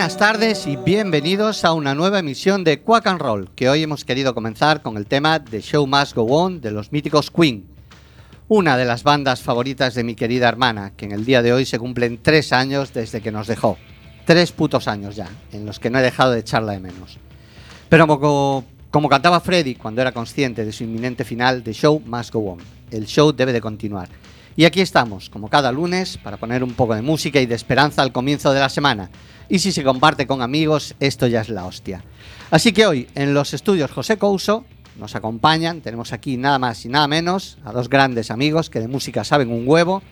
[0.00, 4.06] Buenas tardes y bienvenidos a una nueva emisión de Quack and Roll, que hoy hemos
[4.06, 7.66] querido comenzar con el tema The Show Must Go On de los míticos Queen,
[8.48, 11.66] una de las bandas favoritas de mi querida hermana, que en el día de hoy
[11.66, 13.76] se cumplen tres años desde que nos dejó.
[14.24, 17.18] Tres putos años ya, en los que no he dejado de echarla de menos.
[17.90, 22.32] Pero como Como cantaba Freddy cuando era consciente de su inminente final, The Show Must
[22.32, 22.58] Go On.
[22.90, 24.08] El show debe de continuar.
[24.56, 28.02] Y aquí estamos, como cada lunes, para poner un poco de música y de esperanza
[28.02, 29.10] al comienzo de la semana.
[29.48, 32.04] Y si se comparte con amigos, esto ya es la hostia.
[32.50, 34.64] Así que hoy, en los estudios José Couso,
[34.98, 38.88] nos acompañan, tenemos aquí nada más y nada menos a dos grandes amigos que de
[38.88, 40.02] música saben un huevo,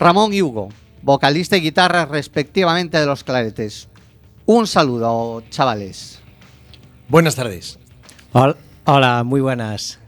[0.00, 0.70] Ramón y Hugo,
[1.02, 3.88] vocalista y guitarra respectivamente de los claretes.
[4.46, 6.20] Un saludo, chavales.
[7.08, 7.78] Buenas tardes.
[8.32, 10.00] Hol- Hola, muy buenas.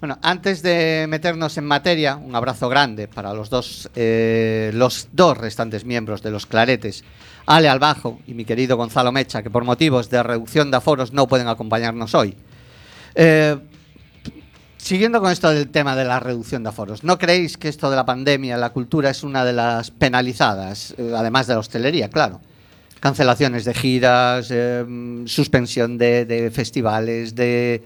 [0.00, 5.36] Bueno, antes de meternos en materia, un abrazo grande para los dos, eh, los dos
[5.36, 7.02] restantes miembros de los Claretes,
[7.46, 11.12] Ale al bajo y mi querido Gonzalo Mecha, que por motivos de reducción de aforos
[11.12, 12.36] no pueden acompañarnos hoy.
[13.16, 13.58] Eh,
[14.76, 17.96] siguiendo con esto del tema de la reducción de aforos, ¿no creéis que esto de
[17.96, 22.40] la pandemia, la cultura es una de las penalizadas, eh, además de la hostelería, claro?
[23.00, 27.82] Cancelaciones de giras, mm, suspensión de festivales, de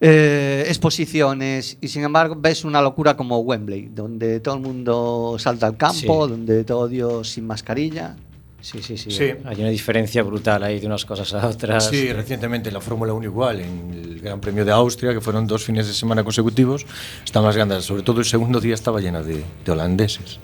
[0.00, 5.66] eh, exposiciones, y sin embargo ves una locura como Wembley, donde todo el mundo salta
[5.66, 6.30] al campo, Sí.
[6.30, 8.16] donde todo Dios sin mascarilla.
[8.60, 9.30] Sí, sí, sí, Sí.
[9.44, 11.88] Hay una diferencia brutal ahí de unas cosas a otras.
[11.90, 15.46] Sí, recientemente en la Fórmula 1 igual, en el Gran Premio de Austria, que fueron
[15.46, 16.84] dos fines de semana consecutivos,
[17.24, 20.40] estaban las grandes, sobre todo el segundo día estaba llena de, de holandeses.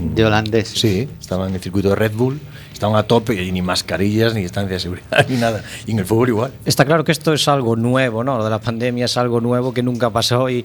[0.00, 0.68] De holandés.
[0.68, 2.40] Sí, estaban en el circuito de Red Bull,
[2.72, 5.62] estaban a tope y ni mascarillas, ni estancia de seguridad, ni nada.
[5.86, 6.52] Y en el fútbol igual.
[6.64, 8.36] Está claro que esto es algo nuevo, ¿no?
[8.38, 10.64] Lo de la pandemia es algo nuevo que nunca pasó y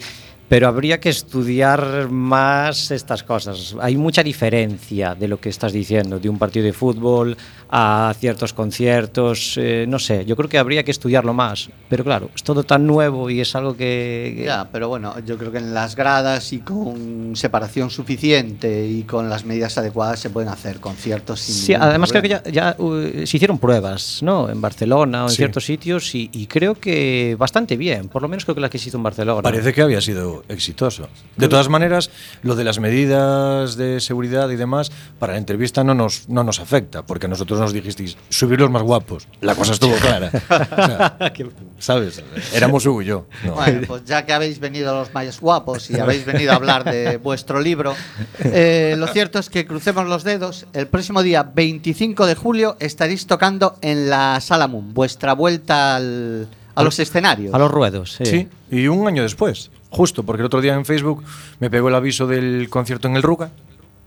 [0.51, 3.73] pero habría que estudiar más estas cosas.
[3.79, 7.37] Hay mucha diferencia de lo que estás diciendo, de un partido de fútbol
[7.69, 12.29] a ciertos conciertos, eh, no sé, yo creo que habría que estudiarlo más, pero claro,
[12.35, 14.33] es todo tan nuevo y es algo que...
[14.35, 19.03] que- Ya, pero bueno, yo creo que en las gradas y con separación suficiente y
[19.03, 22.51] con las medidas adecuadas se pueden hacer conciertos sin Sí, además creo que problema.
[22.53, 24.49] ya, ya, uh, se hicieron pruebas, ¿no?
[24.49, 25.37] En Barcelona o en Sí.
[25.37, 28.79] ciertos sitios y, y creo que bastante bien, por lo menos creo que la que
[28.79, 29.41] se hizo en Barcelona.
[29.41, 31.07] Parece que había sido exitoso.
[31.37, 32.09] De todas maneras,
[32.43, 36.59] lo de las medidas de seguridad y demás, para la entrevista no nos, no nos
[36.59, 39.27] afecta, porque nosotros nos dijisteis subir los más guapos.
[39.41, 40.29] La cosa estuvo clara.
[40.33, 41.17] O sea,
[41.79, 42.21] ¿Sabes?
[42.53, 43.25] Éramos Hugo y yo.
[43.43, 43.55] No.
[43.55, 47.17] Bueno, pues ya que habéis venido los más guapos y habéis venido a hablar de
[47.17, 47.95] vuestro libro,
[48.39, 50.65] eh, lo cierto es que crucemos los dedos.
[50.73, 56.47] El próximo día 25 de julio estaréis tocando en la Sala Moon, vuestra vuelta al-
[56.75, 57.53] a los escenarios.
[57.53, 58.25] A los ruedos, sí.
[58.25, 61.23] Sí, y un año después, Justo, porque el otro día en Facebook
[61.59, 63.51] me pegó el aviso del concierto en el Ruga,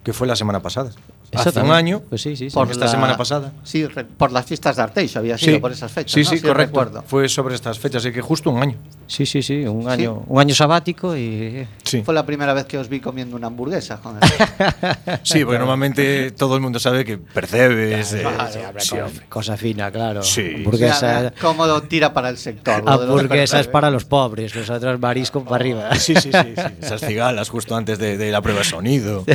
[0.02, 0.90] que fue la semana pasada.
[1.34, 2.54] Eso Hace un año, Pues sí, sí, sí.
[2.54, 3.52] Por esta semana pasada.
[3.62, 6.12] Sí, re- por las fiestas de Arteixo había sido por esas fechas.
[6.12, 6.30] Sí, ¿no?
[6.30, 6.80] sí, correcto.
[6.80, 7.04] recuerdo.
[7.06, 8.76] Fue sobre estas fechas, así que justo un año.
[9.06, 12.78] Sí, sí, sí, un año, un año sabático y Sí, Fue la primera vez que
[12.78, 13.98] os vi comiendo una hamburguesa.
[14.02, 14.22] joder.
[15.22, 18.12] sí porque normalmente todo el mundo sabe que percebes.
[18.14, 19.26] eh, hombre.
[19.28, 20.22] cosa fina, claro.
[20.22, 20.52] Sí.
[20.56, 22.82] Hamburguesa, Mira, mira cómo tira para el sector.
[22.86, 25.94] hamburguesa es para los pobres, los otros marisco para arriba.
[25.96, 26.62] Sí, sí, sí, sí.
[26.80, 29.24] Esas cigalas justo antes de, de la prueba de sonido.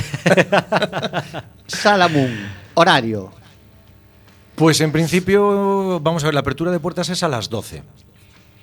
[1.89, 2.37] Salamún.
[2.75, 3.31] Horario.
[4.53, 7.81] Pues en principio, vamos a ver, la apertura de puertas es a las 12.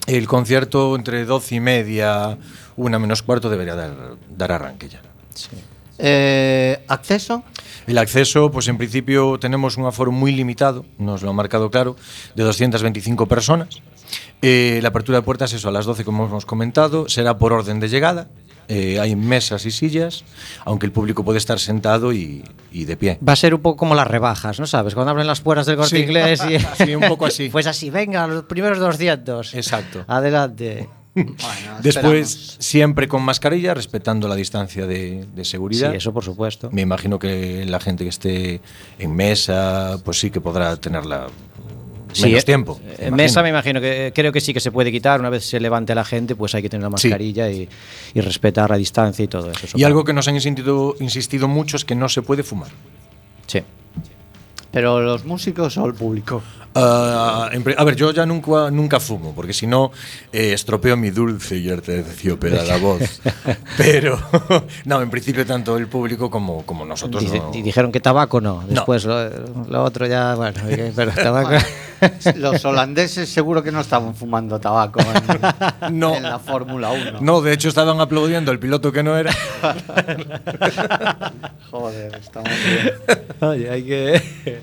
[0.06, 2.38] El concierto entre 12 y media,
[2.76, 5.02] una menos cuarto, debería dar, dar arranque ya.
[5.34, 5.48] Sí.
[5.98, 7.42] Eh, ¿Acceso?
[7.88, 11.96] El acceso, pues en principio tenemos un aforo muy limitado, nos lo ha marcado claro,
[12.36, 13.82] de 225 personas.
[14.40, 17.80] Eh, la apertura de puertas, eso, a las 12, como hemos comentado, será por orden
[17.80, 18.28] de llegada.
[18.68, 20.24] Eh, hay mesas y sillas,
[20.64, 23.18] aunque el público puede estar sentado y, y de pie.
[23.26, 24.94] Va a ser un poco como las rebajas, ¿no sabes?
[24.94, 26.02] Cuando abren las puertas del corte Sí.
[26.02, 26.58] inglés y...
[26.84, 27.48] Sí, un poco así.
[27.48, 29.54] Pues así, venga, los primeros 200.
[29.54, 30.04] Exacto.
[30.08, 30.88] Adelante.
[31.16, 31.32] Bueno,
[31.82, 32.56] Después, esperamos.
[32.58, 35.94] siempre con mascarilla, respetando la distancia de, de Sí, seguridad.
[35.94, 36.68] eso por supuesto.
[36.72, 38.60] Me imagino que la gente que esté
[38.98, 41.28] en mesa, pues sí que podrá tenerla
[42.16, 42.80] Sí, menos eh, tiempo.
[42.98, 45.20] En mesa me imagino que creo que sí que se puede quitar.
[45.20, 47.08] Una vez se levante la gente, pues hay que tener la Sí.
[47.08, 47.68] mascarilla y,
[48.14, 49.66] y respetar la distancia y todo eso.
[49.78, 52.70] Y algo que nos han insistido, insistido mucho es que no se puede fumar.
[53.46, 53.60] Sí.
[54.70, 56.42] Pero los músicos o el público.
[57.64, 59.90] Pri- a ver, yo ya nunca, nunca fumo, porque si no
[60.32, 61.70] eh, estropeo mi dulce y
[62.66, 63.20] la voz.
[63.76, 64.18] Pero,
[64.84, 67.50] no, en principio tanto el público como, como nosotros Dice- no.
[67.54, 68.62] y dijeron que tabaco no.
[68.68, 69.28] Después Lo,
[69.68, 70.60] lo otro ya, bueno,
[70.94, 71.50] pero tabaco.
[72.36, 76.14] Los holandeses seguro que no estaban fumando tabaco en, No.
[76.14, 77.20] en la Fórmula 1.
[77.22, 79.32] No, de hecho estaban aplaudiendo al piloto que no era.
[81.70, 82.92] Joder, estamos bien.
[83.40, 84.60] Oye, hay que.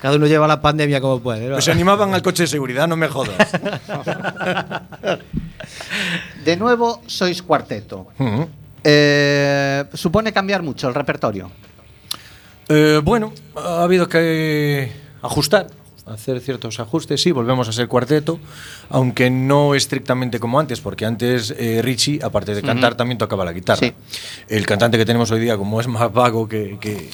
[0.00, 1.46] Cada uno lleva la pandemia como puede.
[1.46, 1.54] ¿no?
[1.54, 3.36] Pues se animaban al coche de seguridad, no me jodas.
[6.44, 8.08] De nuevo, sois cuarteto.
[8.82, 11.50] Eh, supone cambiar mucho el repertorio.
[12.68, 14.90] Eh, bueno, ha habido que
[15.22, 15.66] ajustar.
[16.06, 17.20] hacer ciertos ajustes.
[17.20, 18.40] Sí, volvemos a ser cuarteto,
[18.88, 23.52] aunque no estrictamente como antes, porque antes eh, Richie, aparte de cantar, también tocaba la
[23.52, 23.80] guitarra.
[23.80, 23.92] Sí.
[24.48, 27.10] El cantante que tenemos hoy día, como es más vago que, que,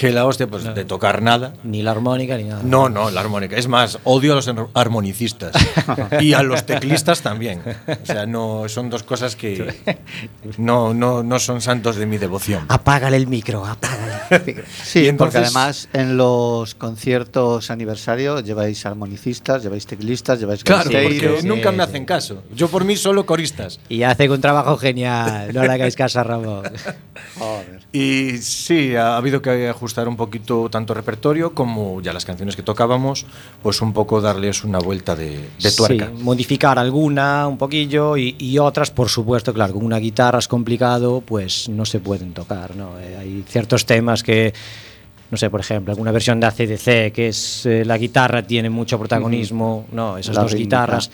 [0.00, 1.52] que la hostia, pues de tocar nada.
[1.62, 2.62] Ni la armónica ni nada.
[2.64, 3.56] No, no, la armónica.
[3.56, 5.52] Es más, odio a los ar- armonicistas
[6.20, 7.60] y a los teclistas también.
[8.02, 9.74] O sea, no son dos cosas que
[10.56, 12.64] no, no, no son santos de mi devoción.
[12.68, 14.64] Apágale el micro, apágale el micro.
[14.82, 21.40] Sí, entonces- porque además en los conciertos aniversario lleváis armonicistas, lleváis teclistas, lleváis Claro, porque
[21.44, 21.90] nunca sí, me sí.
[21.90, 22.42] hacen caso.
[22.54, 23.80] Yo por mí solo coristas.
[23.90, 26.64] Y hacen un trabajo genial, no le hagáis caso a Ramón.
[27.38, 27.80] Joder.
[27.92, 32.62] Y sí, ha habido que ajustar un poquito tanto repertorio como ya las canciones que
[32.62, 33.26] tocábamos,
[33.62, 36.10] pues un poco darles una vuelta de, de tuerca.
[36.14, 40.48] Sí, modificar alguna un poquillo y, y otras, por supuesto, claro, con una guitarra es
[40.48, 42.98] complicado, pues no se pueden tocar, ¿no?
[42.98, 44.52] Eh, hay ciertos temas que,
[45.30, 48.98] no sé, por ejemplo, alguna versión de ACDC, que es eh, la guitarra tiene mucho
[48.98, 50.16] protagonismo, ¿no?
[50.18, 50.82] Esas La dos rítmica.
[50.82, 51.10] guitarras,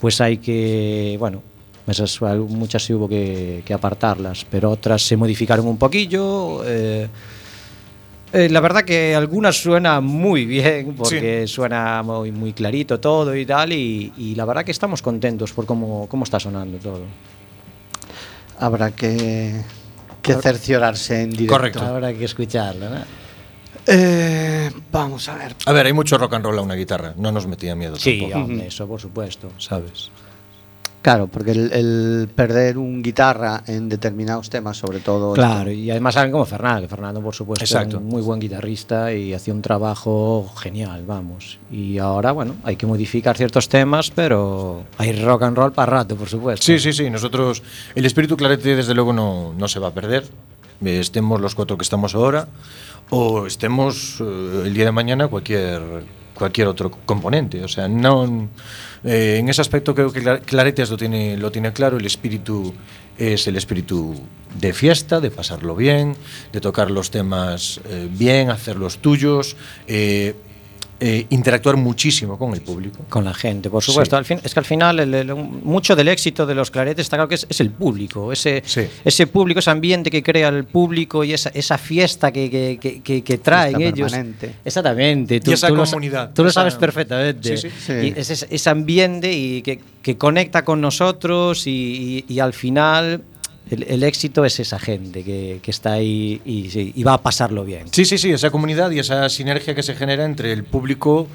[0.00, 1.42] pues hay que, bueno,
[1.86, 6.62] esas muchas sí hubo que, que apartarlas, pero otras se modificaron un poquillo.
[6.64, 7.08] eh,
[8.32, 13.44] eh, la verdad que algunas suena muy bien, porque suena muy, muy clarito todo y
[13.46, 17.02] tal, y, y la verdad que estamos contentos por cómo, cómo está sonando todo.
[18.58, 19.60] Habrá que,
[20.22, 21.52] que cerciorarse en directo.
[21.54, 21.80] Correcto.
[21.80, 23.00] Habrá que escucharlo, ¿no?
[23.86, 25.56] Eh, vamos a ver.
[25.66, 28.20] A ver, hay mucho rock and roll a una guitarra, no nos metía miedo Sí,
[28.20, 29.50] tampoco, hombre, eso por supuesto.
[29.58, 30.10] ¿sabes?
[31.02, 35.32] Claro, porque el, el perder un guitarra en determinados temas, sobre todo.
[35.32, 37.96] Claro, y además saben como Fernando, que Fernando por supuesto Exacto.
[37.96, 41.58] era un muy buen guitarrista y hacía un trabajo genial, vamos.
[41.70, 46.16] Y ahora, bueno, hay que modificar ciertos temas, pero hay rock and roll para rato,
[46.16, 46.66] por supuesto.
[46.66, 47.08] Sí, sí, sí.
[47.08, 47.62] Nosotros,
[47.94, 50.24] el espíritu clarete, desde luego, no, no se va a perder.
[50.84, 52.46] Eh, Estemos los cuatro que estamos ahora
[53.08, 55.80] o estemos eh, el día de mañana cualquier
[56.34, 57.62] cualquier otro componente.
[57.64, 58.48] O sea, no.
[59.04, 61.96] Eh, en ese aspecto creo que Cla- Claretes lo tiene, lo tiene claro.
[61.98, 62.74] El espíritu
[63.18, 64.14] es el espíritu
[64.58, 66.16] de fiesta, de pasarlo bien,
[66.52, 69.56] de tocar los temas eh, bien, hacerlos tuyos.
[69.86, 70.34] eh,
[71.00, 72.98] eh, interactuar muchísimo con el público.
[73.08, 74.14] Con la gente, por supuesto.
[74.16, 74.18] Sí.
[74.18, 77.16] Al fin, es que al final el- el- mucho del éxito de los claretes está
[77.16, 78.82] claro que es, es el público, ese, Sí.
[79.04, 83.00] ese público, ese ambiente que crea el público y esa, esa fiesta que, que, que-
[83.00, 84.12] que- que traen Fiesta ellos.
[84.12, 84.54] permanente.
[84.64, 85.40] Exactamente.
[85.40, 87.56] Tú, esa tú lo sa- comunidad, tú lo sabes perfectamente.
[87.56, 87.74] Sí, sí.
[87.86, 87.92] Sí.
[87.92, 92.52] Y es ese, ese ambiente y que, que conecta con nosotros y, y- y al
[92.52, 93.22] final
[93.70, 97.22] el, el éxito es esa gente que, que está ahí y, sí, y va a
[97.22, 97.86] pasarlo bien.
[97.92, 101.26] Sí, sí, sí, esa comunidad y esa sinergia que se genera entre el público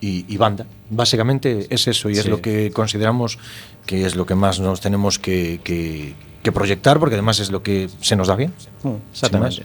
[0.00, 0.66] y, y banda.
[0.90, 2.28] Básicamente es eso y es Sí.
[2.28, 3.38] lo que consideramos
[3.86, 7.62] que es lo que más nos tenemos que, que- que proyectar porque además es lo
[7.62, 8.52] que se nos da bien.
[8.82, 9.62] Mm, Exactamente.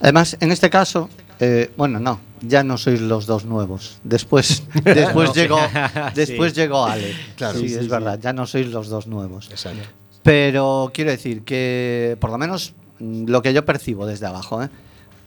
[0.00, 3.98] Además, en este caso, eh, bueno, no, ya no sois los dos nuevos.
[4.02, 5.60] Después, después llegó,
[6.16, 7.14] después llegó Ale.
[7.36, 7.60] Claro.
[7.60, 9.48] sí, Sí, es verdad, ya no sois los dos nuevos.
[9.50, 9.82] Exacto.
[10.22, 14.68] Pero quiero decir que, por lo menos, mm, lo que yo percibo desde abajo, ¿eh?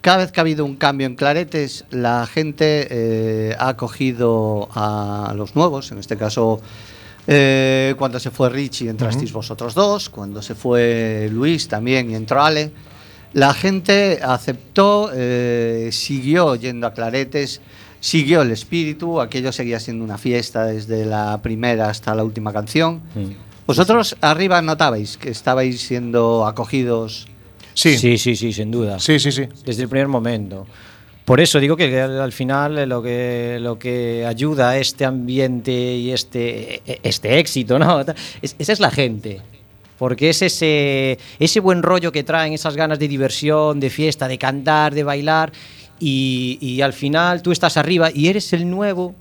[0.01, 5.33] cada vez que ha habido un cambio en Claretes, la gente eh, ha acogido a
[5.35, 6.61] los nuevos, en este caso,
[7.27, 12.43] eh, cuando se fue Richie entrasteis vosotros dos, cuando se fue Luis también y entró
[12.43, 12.71] Ale.
[13.33, 15.11] La gente aceptó,
[15.91, 17.59] siguió yendo a Claretes,
[17.99, 23.01] siguió el espíritu, aquello seguía siendo una fiesta desde la primera hasta la última canción.
[23.15, 23.54] Mm.
[23.67, 27.27] Vosotros arriba notabais que estabais siendo acogidos.
[27.73, 28.99] Sí, sí, sí, sí, sin duda.
[28.99, 29.43] sí, sí, sí.
[29.65, 30.65] desde el primer momento.
[31.25, 35.05] Por eso digo que al, al final eh, lo que, lo que ayuda a este
[35.05, 38.01] ambiente y este, e- este éxito, ¿no?
[38.43, 39.41] Es- esa es la gente.
[39.97, 44.37] Porque es ese, ese buen rollo que traen, esas ganas de diversión, de fiesta, de
[44.37, 45.51] cantar, de bailar.
[45.99, 49.15] Y, y al final tú estás arriba y eres el nuevo,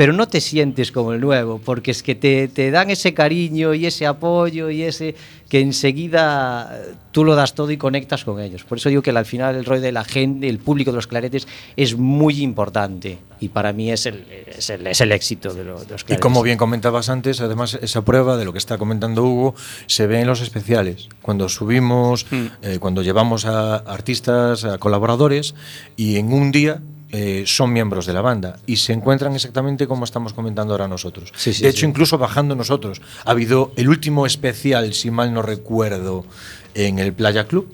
[0.00, 3.74] pero no te sientes como el nuevo, porque es que te, te dan ese cariño
[3.74, 5.14] y ese apoyo y ese
[5.50, 8.64] que enseguida eh, tú lo das todo y conectas con ellos.
[8.64, 11.06] Por eso digo que al final el rol de la gente, el público de los
[11.06, 14.24] claretes es muy importante y para mí es el,
[14.56, 16.20] es el, es el éxito de, lo- de los Y claretes.
[16.20, 19.54] como bien comentabas antes, además esa prueba de lo que está comentando Hugo
[19.86, 21.08] se ve en los especiales.
[21.20, 22.24] Cuando subimos,
[22.62, 25.54] eh, cuando llevamos a artistas, a colaboradores
[25.96, 26.80] y en un día
[27.12, 31.32] eh, son miembros de la banda y se encuentran exactamente como estamos comentando ahora nosotros.
[31.36, 31.86] Sí, sí, de hecho, sí.
[31.86, 33.02] incluso bajando nosotros.
[33.24, 36.24] Ha habido el último especial, si mal no recuerdo,
[36.74, 37.72] en el Playa Club.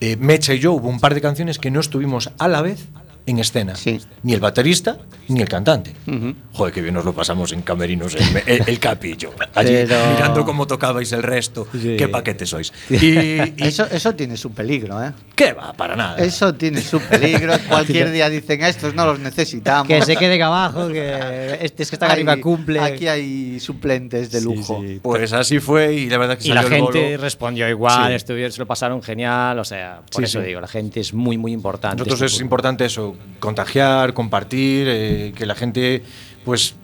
[0.00, 2.86] Eh, Mecha y yo hubo un par de canciones que no estuvimos a la vez
[3.26, 3.74] en escena.
[3.74, 4.00] Sí.
[4.22, 5.94] Ni el baterista, ni el cantante.
[6.06, 6.34] Ujú.
[6.52, 9.32] Joder, que bien nos lo pasamos en camerinos, el, el, el capillo.
[9.54, 11.66] Allí Pero- mirando cómo tocabais el resto.
[11.72, 11.96] Sí.
[11.96, 12.72] Qué paquete sois.
[12.90, 15.12] Y, y- Eso, eso tiene su peligro, ¿eh?
[15.34, 15.72] ¿Qué va?
[15.72, 16.18] Para nada.
[16.18, 17.54] Eso tiene su peligro.
[17.68, 19.88] Cualquier día dicen, estos no los necesitamos.
[19.88, 22.80] Que se queden abajo, que este es que está arriba cumple.
[22.80, 24.82] Aquí hay suplentes de lujo.
[24.86, 25.00] sí.
[25.02, 27.22] Pues así fue y la verdad que Y la salió el gente bolo.
[27.22, 28.14] respondió igual, Sí.
[28.16, 30.46] estuvieron, se lo pasaron genial, o sea, por Sí, eso sí.
[30.46, 31.96] digo, la gente es muy, muy importante.
[31.96, 32.42] Nosotros Este es fútbol.
[32.44, 36.02] importante eso, contagiar, compartir, eh, que la gente
[36.44, 36.74] pues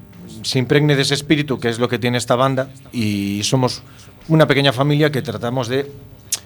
[0.42, 3.82] se impregne de ese espíritu que es lo que tiene esta banda y somos
[4.28, 5.90] una pequeña familia que tratamos de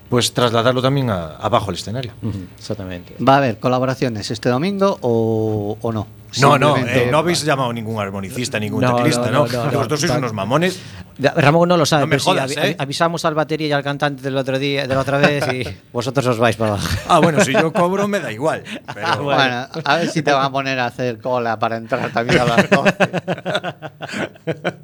[0.09, 2.13] pues trasladarlo también abajo al escenario.
[2.57, 3.17] Exactamente.
[3.27, 6.07] ¿Va a haber colaboraciones este domingo o, o no?
[6.41, 9.47] No, no, eh, no habéis llamado ningún armonicista, ningún no, teclista, ¿no?
[9.47, 10.81] no, no Vosotros sois unos mamones.
[11.19, 12.77] Ramón no lo sabe, pero jodas, sí, ¿eh?
[12.79, 16.27] avisamos al batería y al cantante del otro día, de la otra vez y vosotros
[16.27, 16.89] os vais para abajo.
[17.09, 18.65] Ah, bueno, si yo cobro me da igual.
[18.87, 19.39] Ah, pero ah, bueno.
[19.39, 19.69] bueno.
[19.85, 22.69] a ver si te van a poner a hacer cola para entrar también a las
[22.69, 22.95] 12.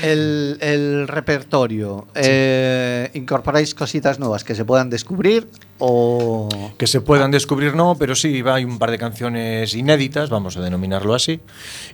[0.04, 5.48] El, el repertorio, eh, ¿incorporáis cositas nuevas que se puedan descubrir
[5.80, 6.50] o...?
[6.78, 10.58] Que se puedan descubrir, no, pero sí, va, hay un par de canciones inéditas, vamos
[10.58, 11.40] a denominarlo así.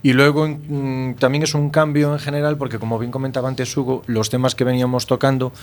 [0.02, 4.04] Y luego mm, también es un cambio en general, porque como bien comentaba antes Hugo,
[4.08, 5.54] los temas que veníamos tocando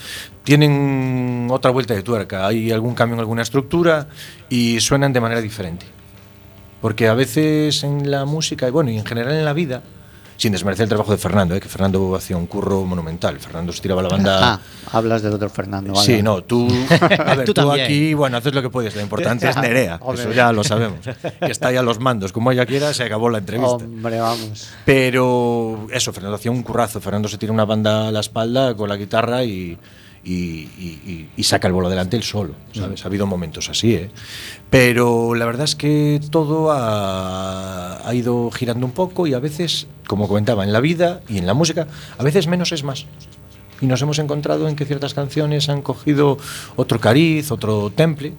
[0.43, 2.47] tienen otra vuelta de tuerca.
[2.47, 4.07] Hay algún cambio en alguna estructura
[4.49, 5.85] y suenan de manera diferente.
[6.81, 9.83] Porque a veces en la música, y bueno, y en general en la vida,
[10.41, 11.59] sin desmerecer el trabajo de Fernando, ¿eh?
[11.59, 13.39] que Fernando hacía un curro monumental.
[13.39, 14.53] Fernando se tiraba la banda.
[14.53, 14.59] Ah,
[14.91, 15.93] hablas del otro Fernando.
[15.93, 16.03] vale.
[16.03, 18.95] Sí, no, tú, a ver, Tú tú, aquí, bueno, haces lo que puedes.
[18.95, 20.23] Lo importante es Nerea, Hombre.
[20.23, 21.01] eso ya lo sabemos.
[21.05, 23.85] Que está ahí a los mandos, como ella quiera, se acabó la entrevista.
[23.85, 24.69] Hombre, vamos.
[24.83, 26.99] Pero eso, Fernando hacía un currazo.
[26.99, 29.77] Fernando se tira una banda a la espalda con la guitarra y,
[30.23, 30.31] y,
[30.77, 32.53] y- y- saca el bolo adelante él solo.
[32.73, 33.03] ¿sabes?
[33.03, 34.09] Ha habido momentos así, ¿eh?
[34.69, 39.87] Pero la verdad es que todo ha, ha ido girando un poco y a veces,
[40.07, 41.87] como comentaba, en la vida y en la música,
[42.17, 43.05] a veces menos es más.
[43.81, 46.37] Y nos hemos encontrado en que ciertas canciones han cogido
[46.75, 48.33] otro cariz, otro temple.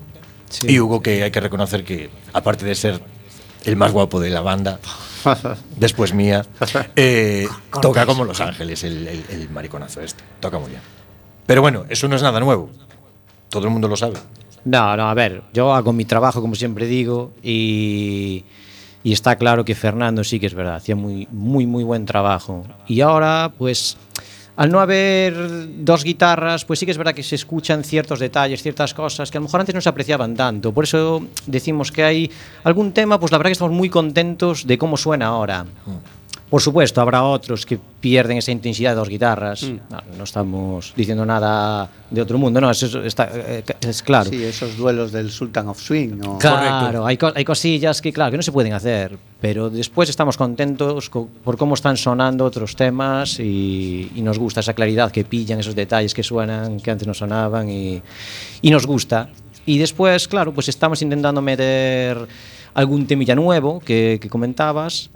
[0.69, 3.01] Y Hugo, que hay que reconocer que, aparte de ser
[3.65, 4.79] el más guapo de la banda,
[5.77, 6.47] después mía,
[6.97, 7.49] eh,
[7.81, 10.23] toca como Los Ángeles, el, el- el mariconazo este.
[10.41, 10.81] Toca muy bien.
[11.53, 12.71] Pero bueno, eso no es nada nuevo.
[13.51, 14.15] Todo el mundo lo sabe.
[14.65, 18.43] No, no, a ver, yo hago mi trabajo, como siempre digo, y,
[19.05, 22.65] y está claro que Fernando sí que es verdad, hacía muy, muy, muy buen trabajo.
[22.89, 23.99] Y ahora, pues,
[24.57, 25.35] al no haber
[25.85, 29.37] dos guitarras, pues sí que es verdad que se escuchan ciertos detalles, ciertas cosas que
[29.37, 30.73] a lo mejor antes no se apreciaban tanto.
[30.73, 32.31] Por eso decimos que hay
[32.65, 35.67] algún tema, pues la verdad que estamos muy contentos de cómo suena ahora.
[36.53, 39.63] Por supuesto, habrá otros que pierden esa intensidad de dos guitarras.
[39.63, 44.29] No, no estamos diciendo nada de otro mundo, no, eso es- está, eh, es claro.
[44.29, 46.11] Sí, esos duelos del Sultan of Swing.
[46.19, 46.37] ¿no?
[46.39, 51.09] Claro, hay, hay cosillas que, claro, que no se pueden hacer, pero después estamos contentos
[51.09, 55.59] co- por cómo están sonando otros temas y, y nos gusta esa claridad que pillan,
[55.59, 58.03] esos detalles que suenan, que antes no sonaban y,
[58.61, 59.31] y nos gusta.
[59.65, 62.29] Y después, claro, pues estamos intentando meter
[62.75, 65.09] algún temilla nuevo que, que comentabas,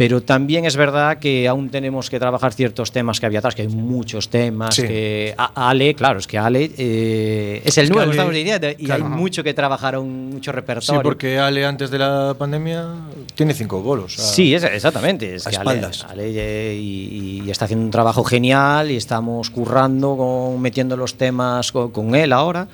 [0.00, 3.60] pero también es verdad que aún tenemos que trabajar ciertos temas que había atrás, que
[3.60, 4.74] hay muchos temas.
[4.74, 4.80] Sí.
[4.86, 8.66] Que a- Ale, claro, es que Ale eh, es el Es nuevo, Ale- estamos diciendo,
[8.78, 9.04] y claro.
[9.04, 11.02] hay mucho que trabajar, aún mucho Sí, repertorio.
[11.02, 12.94] porque Ale antes de la pandemia
[13.34, 14.14] tiene cinco bolos.
[14.14, 15.34] sea, Sí, es- exactamente.
[15.34, 16.06] Es a que Ale, espaldas.
[16.08, 21.16] Ale, eh, y, y está haciendo un trabajo genial y estamos currando, con, metiendo los
[21.16, 22.68] temas con, con él ahora.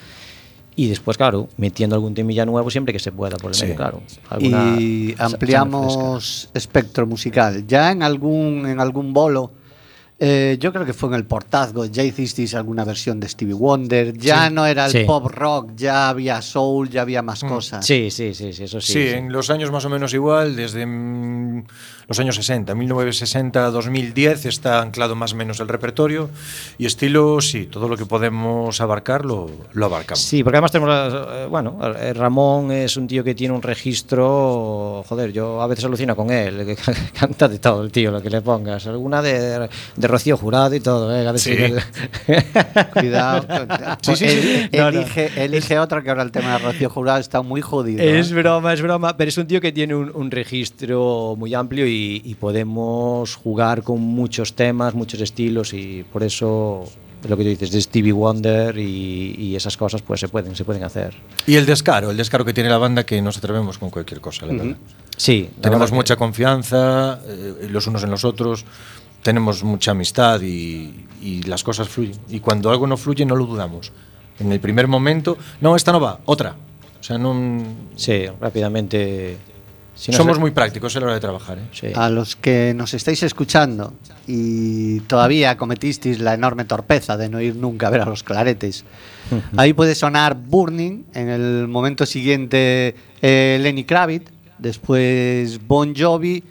[0.78, 3.62] Y después, claro, metiendo algún temilla nuevo siempre que se pueda, por el Sí.
[3.62, 4.02] medio, claro.
[4.28, 7.66] Alguna y ampliamos espectro musical.
[7.66, 9.52] Ya en algún, en alún bolo,
[10.18, 14.16] eh, yo creo que fue en el Portazgo, ya hicisteis alguna versión de Stevie Wonder,
[14.16, 14.54] ya Sí.
[14.54, 15.04] no era el Sí.
[15.06, 17.84] pop rock, ya había soul, ya había más cosas.
[17.86, 18.92] Sí, sí, sí, sí, eso sí.
[18.92, 19.14] Sí, sí.
[19.14, 21.64] en los años más o menos igual, desde mm,
[22.08, 26.30] los años 60, 1960 2010 está anclado más o menos el repertorio
[26.78, 30.20] y estilo, sí, todo lo que podemos abarcar lo, lo abarcamos.
[30.22, 35.04] Sí, porque además tenemos, eh, bueno, eh, Ramón es un tío que tiene un registro,
[35.08, 36.76] joder, yo a veces alucino con él, que
[37.18, 40.80] canta de todo el tío, lo que le pongas, alguna de, de Rocío Jurado y
[40.80, 41.56] todo, eh, a ver Sí.
[42.92, 43.46] Cuidado.
[44.02, 44.68] Sí, sí, sí.
[44.72, 45.00] El- No, no.
[45.00, 48.02] Elige, elige otra que ahora el tema de Rocío Jurado está muy jodido.
[48.02, 48.34] Es ¿eh?
[48.34, 51.95] broma, es broma, pero es un tío que tiene un, un registro muy amplio y,
[52.24, 56.84] y podemos jugar con muchos temas, muchos estilos y por eso
[57.28, 60.64] lo que tú dices de Stevie Wonder y, y esas cosas pues se pueden, se
[60.64, 61.14] pueden hacer.
[61.46, 64.46] Y el descaro, el descaro que tiene la banda que nos atrevemos con cualquier cosa,
[64.46, 64.76] la verdad.
[65.16, 68.64] Sí, Tenemos verdad que- mucha confianza eh, los unos en los otros,
[69.22, 72.16] tenemos mucha amistad y, y las cosas fluyen.
[72.28, 73.90] Y cuando algo no fluye, no lo dudamos.
[74.38, 76.54] En el primer momento, no, esta no va, otra.
[77.00, 77.34] O sea, no.
[77.96, 79.36] Sí, rápidamente
[79.96, 81.58] Si no Somos se- muy prácticos a la hora de trabajar.
[81.58, 81.62] ¿eh?
[81.72, 81.86] Sí.
[81.94, 83.94] A los que nos estáis escuchando
[84.26, 88.84] y todavía cometisteis la enorme torpeza de no ir nunca a ver a los claretes,
[89.56, 96.44] ahí puede sonar Burning, en el momento siguiente eh, Lenny Kravitz, después Bon Jovi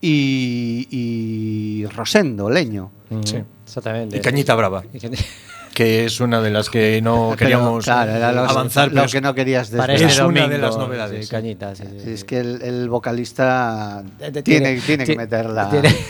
[0.00, 2.90] y, y Rosendo, Leño.
[3.24, 3.38] Sí.
[3.64, 4.16] Exactamente.
[4.16, 4.98] Y Cañita Brava, Y
[5.74, 8.88] que es una de las que no Pero, queríamos claro, era los- avanzar.
[8.88, 11.24] lo pero es- que no querías Para este Es una de domingo, las novedades, sí,
[11.24, 11.30] sí.
[11.30, 15.70] Cañita, sí, sí, Es que el, el vocalista Tiene- tiene, tiene que meterla.
[15.70, 15.94] tiene-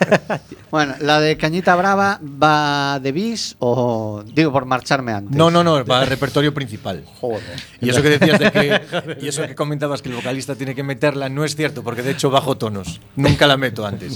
[0.70, 5.36] Bueno, la de Cañita Brava va de bis o digo por marcharme antes.
[5.36, 7.04] No, no, no, va al repertorio principal.
[7.20, 7.40] Joder.
[7.80, 10.82] Y eso que decías de que y eso que comentabas que el vocalista tiene que
[10.84, 13.00] meterla no es cierto, porque de hecho bajo tonos.
[13.16, 14.14] Nunca la meto antes.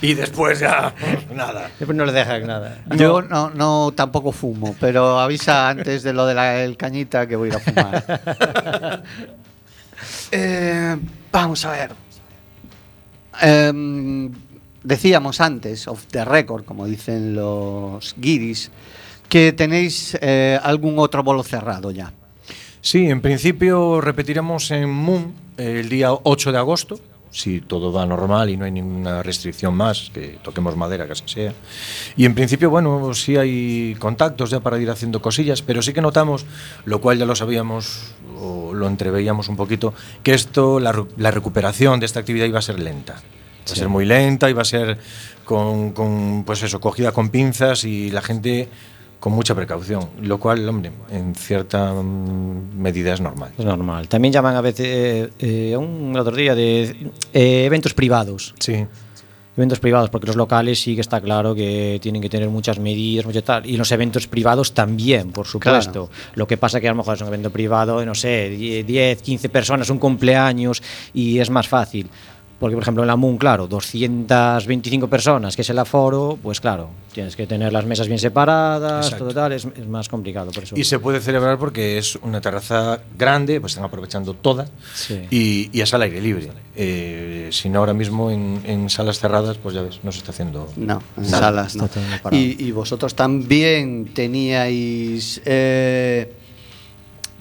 [0.00, 0.94] Y después ya
[1.34, 1.70] nada.
[1.78, 2.78] Después no le dejan nada.
[2.96, 7.36] Yo no, no tampoco fumo, pero avisa antes de lo de la el cañita que
[7.36, 9.02] voy a ir a fumar.
[10.30, 10.96] Eh,
[11.32, 11.90] vamos a ver.
[13.40, 14.30] Em,
[14.82, 18.70] decíamos antes, off the record, como dicen los guiris,
[19.28, 22.12] que tenéis eh, algún otro bolo cerrado ya.
[22.80, 27.00] Sí, en principio repetiremos en Moon el día 8 de agosto,
[27.34, 31.24] si todo va normal y no hay ninguna restricción más, que toquemos madera, que así
[31.26, 31.52] sea.
[32.16, 36.00] Y en principio, bueno, sí hay contactos ya para ir haciendo cosillas, pero sí que
[36.00, 36.46] notamos,
[36.84, 40.92] lo cual ya lo sabíamos o lo entreveíamos un poquito, que esto, la,
[41.32, 43.14] recuperación de esta actividad iba a ser lenta.
[43.14, 44.98] Va a ser muy lenta, iba a ser
[45.44, 48.68] con, con, pues eso, cogida con pinzas y la gente
[49.24, 53.52] con mucha precaución, lo cual, hombre, en cierta mm, medida es normal.
[53.56, 54.06] Es normal.
[54.06, 58.54] También llaman a veces, eh, eh, un otro día, de eh, eventos privados.
[58.58, 58.86] Sí,
[59.56, 63.24] Eventos privados, porque los locales sí que está claro que tienen que tener muchas medidas,
[63.24, 63.64] mucho tal.
[63.64, 66.10] Y los eventos privados también, por supuesto.
[66.34, 69.48] Lo que pasa que a lo mejor es un evento privado, no sé, 10, 15
[69.48, 70.82] personas, un cumpleaños
[71.14, 72.10] y es más fácil.
[72.64, 76.88] Porque, por ejemplo, en la MUN, claro, 225 personas, que es el aforo, pues claro,
[77.12, 79.26] tienes que tener las mesas bien separadas, Exacto.
[79.26, 80.74] todo tal, es, es más complicado por eso.
[80.74, 85.20] y se puede celebrar porque es una terraza grande, pues están aprovechando toda Sí.
[85.30, 86.52] y, y es al aire libre.
[86.74, 90.30] Eh, si no, ahora mismo en, en salas cerradas, pues ya ves, no se está
[90.32, 90.66] haciendo.
[90.76, 91.84] No, en Nada, salas no.
[91.84, 92.42] está todo parado.
[92.42, 96.32] Y, y vosotros también teníais eh,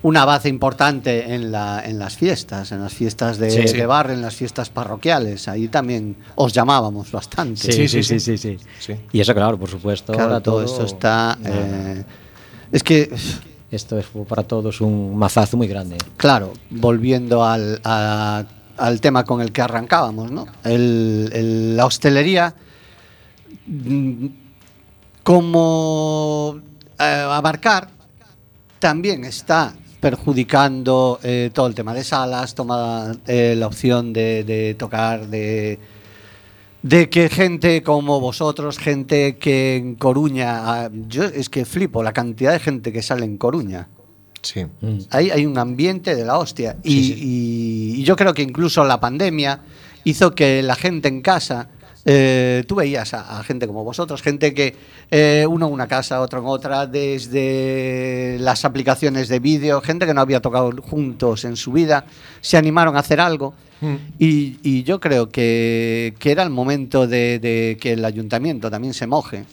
[0.03, 3.77] una base importante en, la, en las fiestas, en las fiestas de, Sí, sí.
[3.77, 5.47] de barrio, en las fiestas parroquiales.
[5.47, 7.71] Ahí también os llamábamos bastante.
[7.71, 8.19] Sí, sí, sí.
[8.19, 8.57] sí, sí.
[8.79, 8.93] Sí.
[9.13, 10.11] Y eso, claro, por supuesto.
[10.13, 11.37] Claro, ahora todo, esto está.
[11.45, 12.03] eh,
[12.71, 13.09] es que,
[13.71, 15.97] Esto es para todos un mazazo muy grande.
[16.17, 18.43] claro, volviendo al, a-
[18.77, 20.45] al tema con el que arrancábamos, ¿no?
[20.63, 22.53] El- el- la hostelería,
[23.67, 24.25] mm,
[25.23, 26.59] como
[26.99, 27.87] eh, abarcar,
[28.79, 34.75] también está perjudicando eh, todo el tema de salas, toma eh, la opción de, de
[34.75, 35.79] tocar, de,
[36.81, 40.49] de que gente como vosotros, gente que en Coruña,
[40.85, 43.87] ah, yo es que flipo la cantidad de gente que sale en Coruña.
[44.41, 44.65] Sí.
[45.09, 46.75] Ahí hay un ambiente de la hostia.
[46.83, 49.61] Y, y- y yo creo que incluso la pandemia
[50.03, 51.69] hizo que la gente en casa,
[52.05, 54.75] eh, tú veías a, a gente como vosotros, gente que
[55.11, 60.13] eh, uno en una casa, otro en otra, desde las aplicaciones de vídeo, gente que
[60.13, 62.05] no había tocado juntos en su vida,
[62.41, 63.53] se animaron a hacer algo.
[63.81, 63.95] Mm.
[64.19, 68.93] Y, y yo creo que, que era el momento de, de que el ayuntamiento también
[68.93, 69.45] se moje.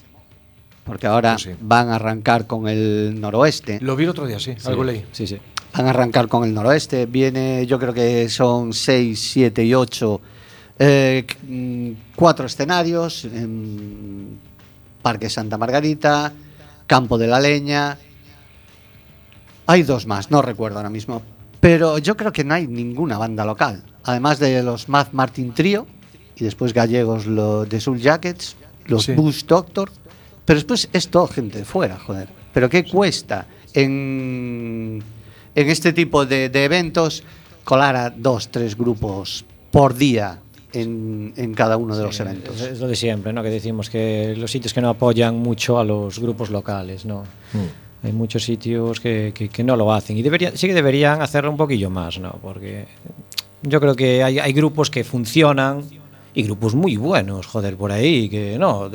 [0.85, 1.51] Porque ahora Pues sí.
[1.61, 3.79] van a arrancar con el noroeste.
[3.81, 5.05] Lo vi el otro día, sí, algo leí.
[5.13, 5.39] Sí, sí.
[5.77, 7.07] Van a arrancar con el noroeste.
[7.07, 10.21] Viene, yo creo que son 6, 7 y 8,
[12.21, 13.25] cuatro escenarios.
[13.25, 14.39] En
[15.01, 16.33] Parque Santa Margarita,
[16.87, 17.97] Campo de la Leña.
[19.67, 21.23] Hay dos más, no recuerdo ahora mismo.
[21.61, 23.83] Pero yo creo que no hay ninguna banda local.
[24.05, 25.87] Además de los Mad Martin Trio
[26.37, 29.13] y después gallegos lo de Soul Jackets, los Sí.
[29.13, 29.91] Bush Doctor.
[30.45, 32.29] Pero después es todo gente de fuera, joder.
[32.53, 35.03] ¿Pero qué cuesta en,
[35.55, 37.23] en este tipo de, de eventos
[37.65, 40.41] colar a dos, tres grupos por día
[40.73, 42.61] en, en cada uno de los Es, eventos?
[42.61, 43.43] es lo de siempre, ¿no?
[43.43, 47.23] Que decimos que los sitios que no apoyan mucho a los grupos locales, ¿no?
[47.53, 48.07] Mm.
[48.07, 51.51] Hay muchos sitios que, que- que no lo hacen y debería, sí que deberían hacerlo
[51.51, 52.39] un poquillo más, ¿no?
[52.43, 52.87] Porque
[53.63, 55.83] yo creo que hay, hay grupos que funcionan
[56.33, 58.89] y grupos muy buenos, joder, por ahí, que no,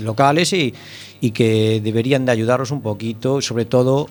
[0.00, 0.72] locales y,
[1.20, 4.08] y que deberían de ayudarlos un poquito, sobre todo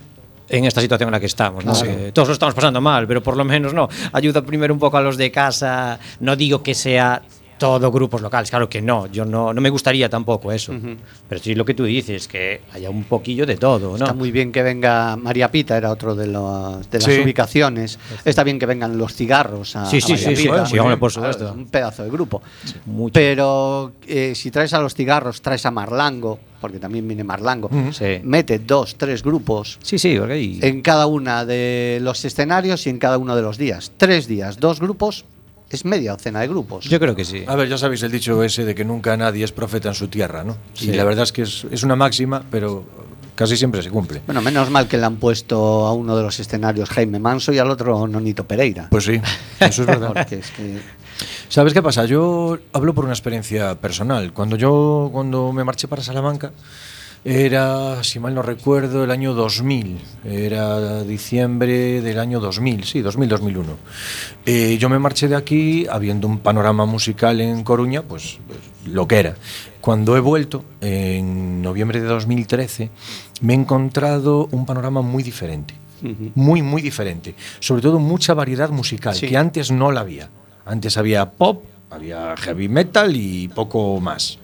[0.50, 1.64] en esta situación en la que estamos.
[1.64, 1.86] Claro.
[1.86, 2.14] ¿no?
[2.14, 3.88] Todos lo estamos pasando mal, pero por lo menos no.
[4.14, 6.00] Ayuda primero un poco a los de casa.
[6.20, 7.22] No digo que sea
[7.58, 8.50] todo grupos locales.
[8.50, 10.74] Claro que no, yo no, no me gustaría tampoco eso.
[11.28, 13.96] Pero sí lo que tú dices, que haya un poquillo de todo, ¿no?
[14.06, 17.20] Está muy bien que venga María Pita, era otro de, los- de las Sí.
[17.22, 17.98] ubicaciones.
[18.26, 20.66] Está bien que vengan los cigarros a, Sí, a sí, María sí, sí, Pita.
[20.66, 21.50] sí, hombre, por Claro, supuesto.
[21.54, 22.42] es un pedazo de grupo.
[22.86, 23.14] Mucho.
[23.14, 27.70] Pero eh, si traes a los cigarros, traes a Marlango, porque también viene Marlango.
[27.92, 28.20] Sí.
[28.24, 32.98] Mete dos, tres grupos Sí, sí, porque en cada una de los escenarios y en
[32.98, 33.92] cada uno de los días.
[33.98, 35.26] Tres días, dos grupos,
[35.70, 36.86] es media docena de grupos.
[36.86, 37.44] yo creo que sí.
[37.48, 40.08] A ver, ya sabéis el dicho ese de que nunca nadie es profeta en su
[40.08, 40.58] tierra, ¿no?
[40.74, 40.90] Sí.
[40.90, 42.86] Y la verdad es que es, es una máxima, pero
[43.36, 44.22] casi siempre se cumple.
[44.26, 47.60] Bueno, menos mal que le han puesto a uno de los escenarios Jaime Manso y
[47.60, 48.88] al otro Nonito Pereira.
[48.90, 49.22] Pues sí,
[49.60, 50.12] eso es verdad.
[50.14, 50.80] Porque es que
[51.50, 52.06] ¿Sabes qué pasa?
[52.06, 54.34] Yo hablo por una experiencia personal.
[54.34, 56.52] Cuando yo cuando me marché para Salamanca
[57.30, 59.98] era, si mal no recuerdo, el año 2000.
[60.24, 63.66] Era diciembre del año 2000, sí, 2000-2001.
[64.46, 68.60] Eh, yo me marché de aquí habiendo un panorama musical en Coruña, pues, pues,
[68.94, 69.36] lo que era.
[69.82, 72.92] Cuando he vuelto, en noviembre de 2013,
[73.42, 75.74] me he encontrado un panorama muy diferente.
[76.36, 77.36] Muy, muy diferente.
[77.60, 79.28] Sobre todo mucha variedad musical, Sí.
[79.28, 80.30] que antes no la había.
[80.66, 84.40] Antes había pop, había heavy metal y poco más.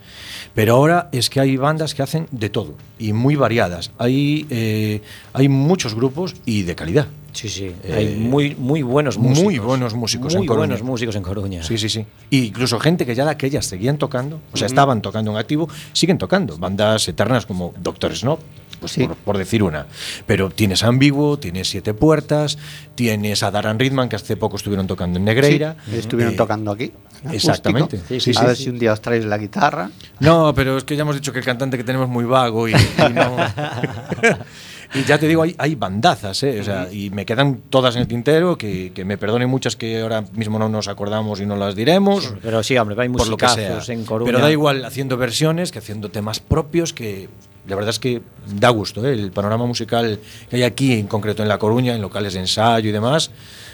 [0.56, 3.92] Pero ahora es que hay bandas que hacen de todo y muy variadas.
[3.98, 5.02] Hay, eh,
[5.34, 7.08] hay muchos grupos y de calidad.
[7.32, 7.72] Sí, sí.
[7.84, 9.66] Eh, hay muy, muy buenos muy músicos.
[9.66, 10.68] buenos músicos en Muy Coruña.
[10.68, 11.64] buenos músicos en Coruña.
[11.64, 12.06] Sí, sí, sí.
[12.30, 15.68] Y incluso gente que ya de aquellas seguían tocando, o sea, estaban tocando en activo,
[15.94, 16.56] siguen tocando.
[16.60, 18.38] Bandas eternas como Doctor Snob,
[18.84, 19.08] pues Sí.
[19.08, 19.86] por, por decir una.
[20.26, 22.58] Pero tienes Ambiguo, tienes Siete Puertas,
[22.96, 25.78] tienes a Daran Ridman, que hace poco estuvieron tocando en Negreira.
[25.90, 26.92] Sí, estuvieron Eh, tocando aquí.
[27.24, 28.00] en exactamente.
[28.10, 28.64] Sí, sí, a sí, ver sí.
[28.66, 29.90] si un día os traéis la guitarra.
[30.20, 32.68] No, pero es que ya hemos dicho que el cantante que tenemos es muy vago
[32.68, 33.38] y, y no.
[34.96, 36.60] y ya te digo, hay, hay bandazas, ¿eh?
[36.60, 40.02] O sea, y me quedan todas en el tintero, que, que me perdonen muchas que
[40.02, 42.34] ahora mismo no nos acordamos y no las diremos.
[42.42, 43.56] Pero sí, hombre, hay por lo que sea.
[43.56, 44.32] musicazos en Coruña.
[44.32, 47.30] Pero da igual haciendo versiones que haciendo temas propios que
[47.68, 49.14] la verdad es que da gusto, ¿eh?
[49.14, 52.90] El panorama musical que hay aquí, en concreto en La Coruña, en locales de ensayo
[52.90, 53.32] y demás,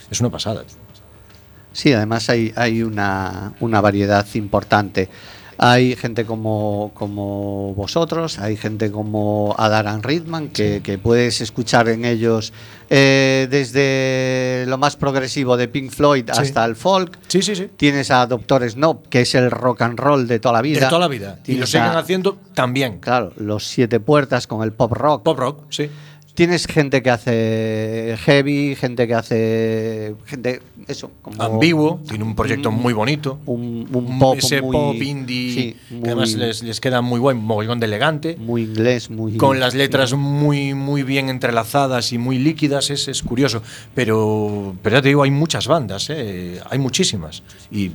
[0.09, 0.63] es una pasada.
[1.71, 5.09] Sí, además hay, una variedad importante.
[5.61, 12.05] Hay gente como, como vosotros, hay gente como Adaran Ridman, que, que puedes escuchar en
[12.05, 12.53] ellos
[12.89, 16.39] eh, desde lo más progresivo de Pink Floyd Sí.
[16.41, 17.17] hasta el folk.
[17.27, 17.67] Sí, sí, sí.
[17.75, 20.79] Tienes a Doctor Snob, que es el rock and roll de toda la vida.
[20.79, 21.39] De toda la vida.
[21.45, 22.99] Y lo siguen a- haciendo también.
[22.99, 25.23] Claro, los siete puertas con el pop rock.
[25.23, 25.89] Pop rock, sí.
[26.33, 30.15] Tienes gente que hace heavy, gente que hace.
[30.25, 30.61] gente.
[30.87, 31.41] Eso, como.
[31.41, 33.39] Ambiguo, tiene un proyecto muy bonito.
[33.45, 34.71] Un, un pop Ese muy.
[34.71, 38.37] pop indie sí, muy, que además les, les queda muy buen, mogollón de elegante.
[38.37, 39.35] muy inglés, muy.
[39.37, 43.61] Con las letras muy, muy bien entrelazadas y muy líquidas, es, es curioso.
[43.93, 46.61] Pero, pero ya te digo, hay muchas bandas, ¿eh?
[46.69, 47.43] hay muchísimas.
[47.69, 47.91] Y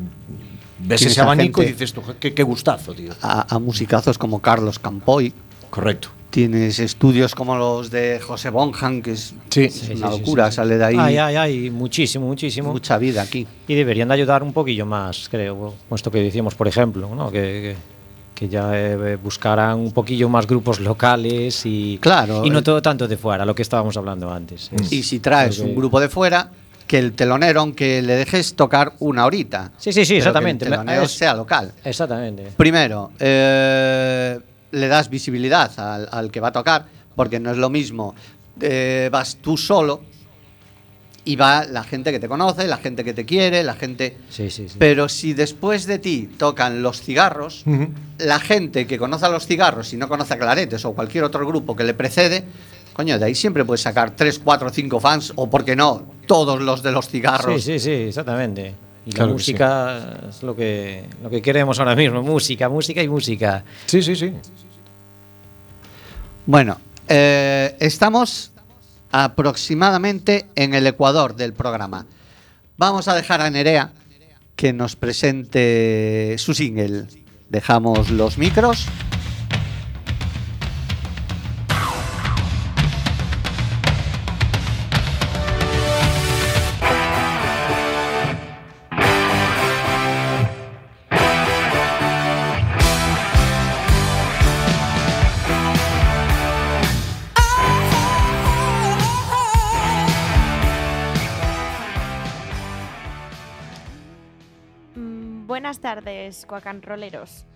[0.81, 3.13] ves ese abanico y dices tú, qué, qué gustazo, tío.
[3.23, 5.33] A, a musicazos como Carlos Campoy.
[5.75, 6.09] Correcto.
[6.31, 9.65] Tienes estudios como los de José Bonham, que es Sí.
[9.65, 10.57] es Sí, una sí, sí, locura, sí.
[10.57, 12.71] sale de ahí Ay, ay, ay, muchísimo, muchísimo.
[12.73, 13.45] mucha vida aquí.
[13.67, 17.31] Y deberían de ayudar un poquillo más, creo, con esto que decíamos, por ejemplo, ¿no?
[17.33, 17.77] que, que,
[18.37, 22.81] que ya eh, buscaran un poquillo más grupos locales y, Claro, y no el- todo
[22.83, 24.71] tanto de fuera, lo que estábamos hablando antes.
[24.73, 26.51] Es- Y si traes que- un grupo de fuera,
[26.87, 29.73] que el telonero, aunque le dejes tocar una horita.
[29.79, 30.65] Sí, sí, sí, pero exactamente.
[30.67, 31.73] Que el telonero Es- sea local.
[31.85, 32.49] Exactamente.
[32.57, 34.39] Primero, eh,
[34.75, 38.15] le das visibilidad al, al que va a tocar, porque no es lo mismo.
[38.61, 40.03] eh, vas tú solo
[41.27, 44.19] y va la gente que te conoce, la gente que te quiere, la gente.
[44.29, 44.77] Sí, sí, sí.
[44.79, 47.65] Pero si después de ti tocan los cigarros,
[48.19, 51.47] la gente que conoce a los cigarros y no conoce a Claretes o cualquier otro
[51.47, 52.45] grupo que le precede,
[52.93, 56.61] coño, de ahí siempre puedes sacar 3, 4, 5 fans, o por qué no, todos
[56.61, 57.63] los de los cigarros.
[57.63, 58.75] Sí, sí, sí, exactamente.
[59.07, 59.53] Y Claro la que sí.
[59.53, 63.65] música es lo que, lo que queremos ahora mismo, música, música y música.
[63.87, 64.33] Sí, sí, sí.
[66.47, 66.79] Bueno,
[67.09, 68.53] eh, estamos
[69.11, 72.07] aproximadamente en el ecuador del programa.
[72.77, 73.93] Vamos a dejar a Nerea
[74.55, 77.07] que nos presente su single.
[77.49, 78.87] Dejamos los micros.
[106.05, 107.47] Tardes, cuacanroleros.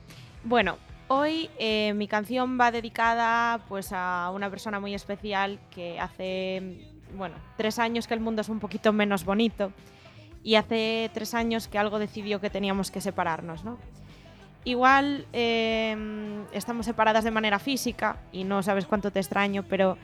[0.45, 6.93] Bueno, hoy eh, mi canción va dedicada pues a una persona muy especial que hace,
[7.15, 9.73] bueno, tres años que el mundo es un poquito menos bonito
[10.43, 13.79] y hace tres años que algo decidió que teníamos que separarnos, ¿no?
[14.65, 15.97] Igual eh,
[16.53, 19.99] estamos separadas de manera física y no sabes cuánto te extraño, pero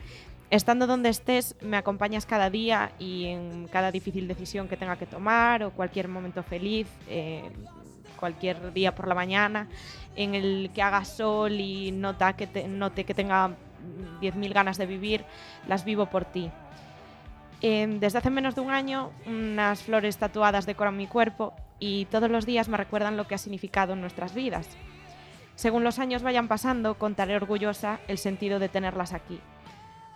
[0.49, 5.05] estando donde estés me acompañas cada día y en cada difícil decisión que tenga que
[5.05, 7.43] tomar o cualquier momento feliz, eh,
[8.15, 9.67] cualquier día por la mañana,
[10.15, 13.51] en el que haga sol y nota que te- note que tenga
[14.21, 15.25] 10.000 ganas de vivir,
[15.67, 16.49] las vivo por ti.
[17.61, 22.29] Eh, desde hace menos de un año, unas flores tatuadas decoran mi cuerpo y todos
[22.29, 24.67] los días me recuerdan lo que ha significado en nuestras vidas.
[25.55, 29.39] Según los años vayan pasando, contaré orgullosa el sentido de tenerlas aquí.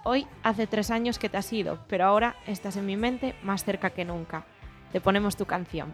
[0.03, 3.63] Hoy hace tres años que te has ido, pero ahora estás en mi mente más
[3.63, 4.43] cerca que nunca.
[4.91, 5.93] Te ponemos tu canción.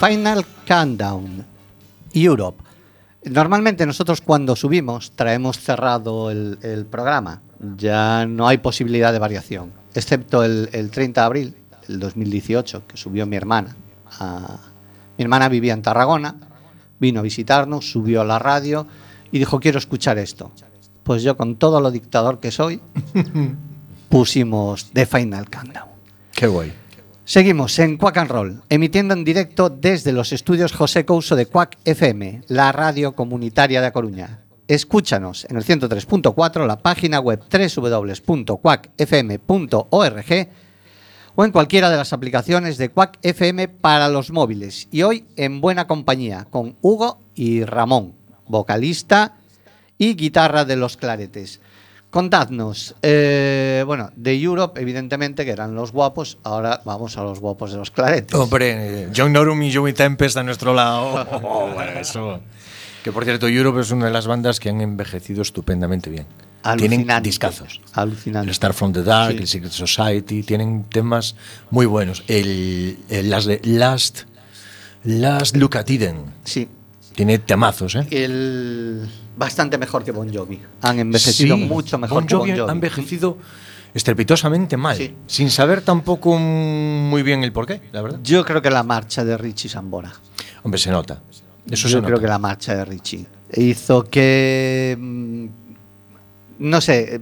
[0.00, 1.44] Final Countdown,
[2.12, 2.62] Europe.
[3.24, 7.40] Normalmente nosotros cuando subimos traemos cerrado el, el programa.
[7.76, 11.56] Ya no hay posibilidad de variación, excepto el, el 30 de abril
[11.88, 13.74] del 2018, que subió mi hermana.
[14.20, 14.58] a-
[15.16, 16.36] mi hermana vivía en Tarragona,
[17.00, 18.86] vino a visitarnos, subió a la radio
[19.32, 20.52] y dijo, quiero escuchar esto.
[21.02, 22.80] Pues yo con todo lo dictador que soy,
[24.08, 25.88] pusimos The Final Countdown.
[26.32, 26.72] Qué guay.
[27.28, 31.76] Seguimos en Quack and Roll, emitiendo en directo desde los estudios José Couso de Quack
[31.84, 34.46] FM, la radio comunitaria de A Coruña.
[34.66, 40.48] Escúchanos en el 103.4, la página web www.quackfm.org
[41.34, 44.88] o en cualquiera de las aplicaciones de Quack FM para los móviles.
[44.90, 48.14] Y hoy en buena compañía con Hugo y Ramón,
[48.46, 49.36] vocalista
[49.98, 51.60] y guitarra de los claretes.
[52.10, 57.70] Contadnos, eh, bueno, de Europe, evidentemente, que eran los guapos, ahora vamos a los guapos
[57.72, 58.34] de los claretes.
[58.34, 61.26] Hombre, John Norum y Joey Tempest a nuestro lado.
[61.42, 62.40] Oh, bueno, eso.
[63.04, 66.26] Que por cierto, Europe es una de las bandas que han envejecido estupendamente bien.
[66.76, 67.80] Tienen discazos.
[67.92, 68.46] Alucinante.
[68.46, 69.38] El Star from the Dark, Sí.
[69.38, 71.36] el Secret Society, tienen temas
[71.70, 72.24] muy buenos.
[72.26, 74.20] El, el Last, Last,
[75.04, 76.68] Last Look at Eden Sí,
[77.14, 78.06] tiene temazos, ¿eh?
[78.10, 79.08] el
[79.38, 80.60] bastante mejor que Bon Jovi.
[80.82, 82.70] Han envejecido Sí, mucho mejor Bon Jovi que Bon Jovi.
[82.70, 83.38] ha envejecido
[83.94, 85.14] estrepitosamente mal, Sí.
[85.26, 88.20] sin saber tampoco muy bien el porqué, la verdad.
[88.22, 90.12] Yo creo que la marcha de Richie Sambora.
[90.62, 91.22] Hombre, se nota.
[91.70, 92.20] Eso Yo se creo nota.
[92.22, 93.26] que la marcha de Richie
[93.56, 94.96] hizo que.
[94.98, 95.46] mm,
[96.60, 97.20] No sé.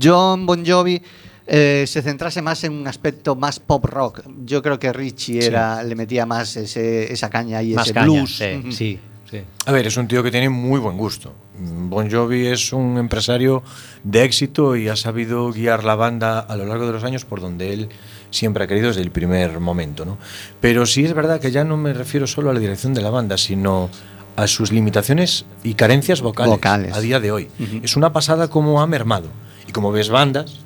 [0.00, 1.02] John Bon Jovi
[1.46, 4.22] eh, se centrase más en un aspecto más pop rock.
[4.44, 8.06] Yo creo que Richie era, le metía más ese- esa caña y Más ese caña,
[8.06, 8.40] blues.
[8.70, 8.98] sí,
[9.32, 9.42] sí.
[9.66, 11.34] A ver, es un tío que tiene muy buen gusto.
[11.58, 13.62] Bon Jovi es un empresario
[14.04, 17.40] de éxito y ha sabido guiar la banda a lo largo de los años por
[17.40, 17.88] donde él
[18.30, 20.04] siempre ha querido desde el primer momento.
[20.04, 20.18] ¿no?
[20.60, 23.10] Pero sí es verdad que ya no me refiero solo a la dirección de la
[23.10, 23.90] banda, sino
[24.36, 26.94] a sus limitaciones y carencias vocales, Vocales.
[26.94, 27.48] a día de hoy.
[27.82, 29.28] Es una pasada como ha mermado.
[29.68, 30.60] Y como ves bandas,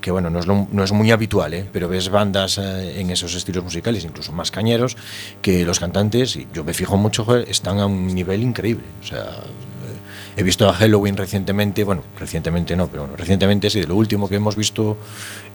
[0.00, 1.66] que bueno, no es, lo- no es muy habitual, ¿eh?
[1.72, 4.96] pero ves bandas eh, en esos estilos musicales, incluso más cañeros,
[5.42, 8.84] que los cantantes, y yo me fijo mucho, joder, están a un nivel increíble.
[9.02, 13.80] O sea, eh, he visto a Halloween recientemente, bueno, recientemente no, pero bueno, recientemente sí,
[13.80, 14.98] de lo último que hemos visto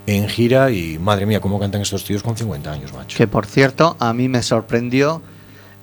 [0.07, 3.17] en gira, y madre mía, cómo cantan estos tíos con 50 años, macho.
[3.17, 5.21] Que por cierto, a mí me sorprendió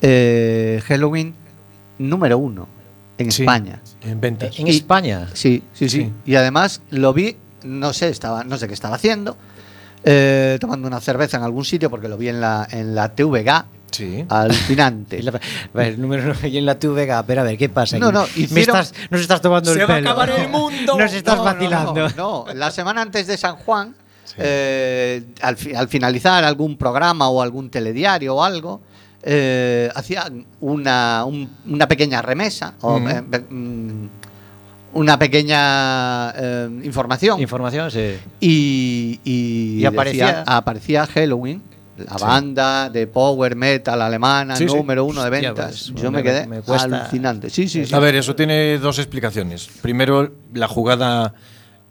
[0.03, 1.35] eh, Halloween
[1.99, 2.69] número uno
[3.19, 3.81] en Sí, España.
[4.03, 4.59] En ventas.
[4.59, 5.29] En Y- España.
[5.35, 6.13] Sí, sí, sí, Sí.
[6.27, 9.37] Y además lo vi, no sé, estaba, no sé qué estaba haciendo,
[10.05, 13.65] eh, tomando una cerveza en algún sitio porque lo vi en la, en la TVG.
[13.91, 14.25] Sí.
[14.29, 15.19] Alucinante.
[15.21, 15.41] Y la- a
[15.75, 17.99] ver, el número uno y en la TVG, pero a ver, ¿qué pasa?
[17.99, 20.11] No, no, Me hicieron- estás, nos estás tomando Se el va a pelo.
[20.11, 20.97] acabar el mundo.
[20.99, 22.09] Nos estás No, vacilando.
[22.17, 23.95] No, no, la semana antes de San Juan,
[24.39, 28.81] eh, al, fi- al finalizar algún programa o algún telediario o algo,
[29.23, 33.09] eh, hacían una, un- una pequeña remesa o Ujú.
[33.09, 34.09] eh, be- mm,
[34.93, 38.17] una pequeña eh, información Información, sí.
[38.41, 41.63] y, y, Y aparecía- decía- aparecía Halloween,
[41.97, 44.75] la banda de power metal alemana, Sí, sí.
[44.75, 45.91] número uno de Hostia, ventas.
[45.93, 47.51] pues, Yo me me- quedé me cuesta- alucinante.
[47.51, 47.95] Sí, sí, sí.
[47.95, 49.69] A ver, eso tiene dos explicaciones.
[49.83, 51.35] Primero, la jugada.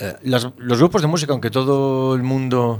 [0.01, 2.79] eh, las- los grupos de música, aunque todo el mundo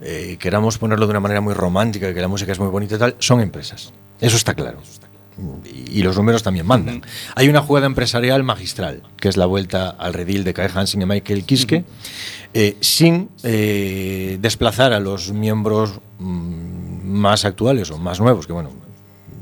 [0.00, 2.98] eh, queramos ponerlo de una manera muy romántica, que la música es muy bonita y
[2.98, 3.92] tal, son empresas.
[4.20, 4.78] Eso está claro.
[4.82, 5.11] Y,
[5.64, 7.02] y los números también mandan.
[7.34, 11.06] Hay una jugada empresarial magistral, que es la vuelta al redil de Kai Hansen y
[11.06, 11.84] Michael Kiske,
[12.54, 18.70] eh, sin eh, desplazar a los miembros mm, más actuales o más nuevos, que bueno,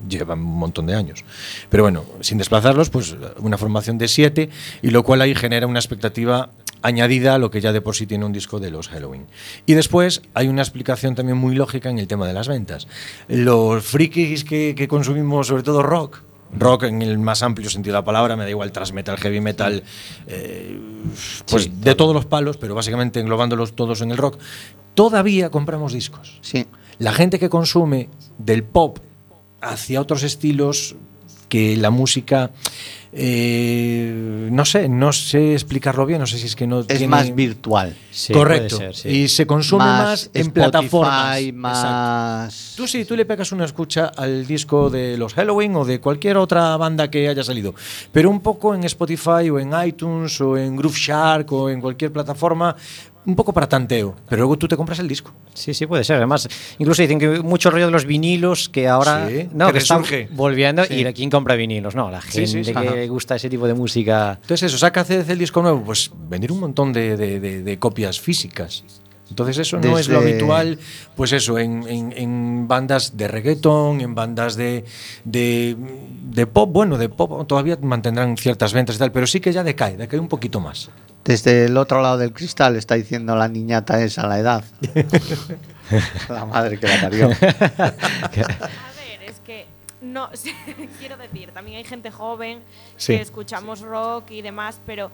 [0.09, 1.25] llevan un montón de años.
[1.71, 4.51] Pero bueno, sin desplazarlos, pues una formación de siete,
[4.83, 6.51] y lo cual ahí genera una expectativa
[6.83, 9.27] añadida a lo que ya de por sí tiene un disco de los Halloween.
[9.67, 12.89] Y después hay una explicación también muy lógica en el tema de las ventas.
[13.29, 16.23] Los frikis que, que consumimos, sobre todo rock,
[16.59, 19.41] rock en el más amplio sentido de la palabra, me da igual thrash metal, heavy
[19.41, 19.83] metal,
[20.27, 20.79] eh,
[21.49, 24.39] pues Sí, de todos los palos, pero básicamente englobándolos todos en el rock,
[24.95, 26.39] todavía compramos discos.
[26.43, 26.67] Sí.
[26.99, 28.99] La gente que consume del pop
[29.61, 30.97] hacia otros estilos
[31.51, 32.51] que la música
[33.13, 37.09] eh, no sé, no sé explicarlo bien, no sé si es que no Es tiene-
[37.09, 37.97] más virtual.
[38.13, 38.77] Sí, Correcto.
[38.77, 39.09] puede ser, sí.
[39.23, 41.39] Y se consume más, en Spotify, plataformas.
[41.39, 41.59] Exacto.
[41.59, 42.75] más.
[42.77, 46.37] Tú sí, tú le pegas una escucha al disco de los Halloween o de cualquier
[46.37, 47.75] otra banda que haya salido,
[48.13, 52.13] pero un poco en Spotify o en iTunes o en Groove Shark o en cualquier
[52.13, 52.77] plataforma,
[53.27, 55.33] un poco para tanteo, pero luego tú te compras el disco.
[55.53, 56.17] Sí, sí, puede ser.
[56.17, 56.49] Además,
[56.79, 60.03] incluso dicen que mucho rollo de los vinilos que ahora Sí, no, que que están
[60.33, 60.85] volviendo.
[60.85, 60.95] Sí.
[61.07, 61.95] ¿Y quién compra vinilos?
[61.95, 62.83] No, la gente sí, que Ajá.
[62.95, 64.39] le gusta ese tipo de música.
[64.41, 68.19] Entonces eso, saca el disco nuevo, pues vender un montón de, de- de- de copias
[68.21, 68.85] físicas.
[69.29, 70.77] Entonces eso no es lo habitual,
[71.15, 74.85] pues eso, en, en- en bandas de reggaetón, en bandas de,
[75.25, 75.77] de,
[76.33, 79.63] de pop, bueno, de pop todavía mantendrán ciertas ventas y tal, pero sí que ya
[79.63, 80.91] decae, decae un poquito más.
[81.25, 84.65] Desde el otro lado del cristal está diciendo la niñata esa la edad.
[86.29, 87.27] la madre que la parió.
[87.27, 89.67] A ver, es que
[90.01, 90.31] no
[90.99, 92.63] quiero decir, también hay gente joven
[92.97, 93.17] Sí.
[93.17, 95.11] que escuchamos rock y demás, pero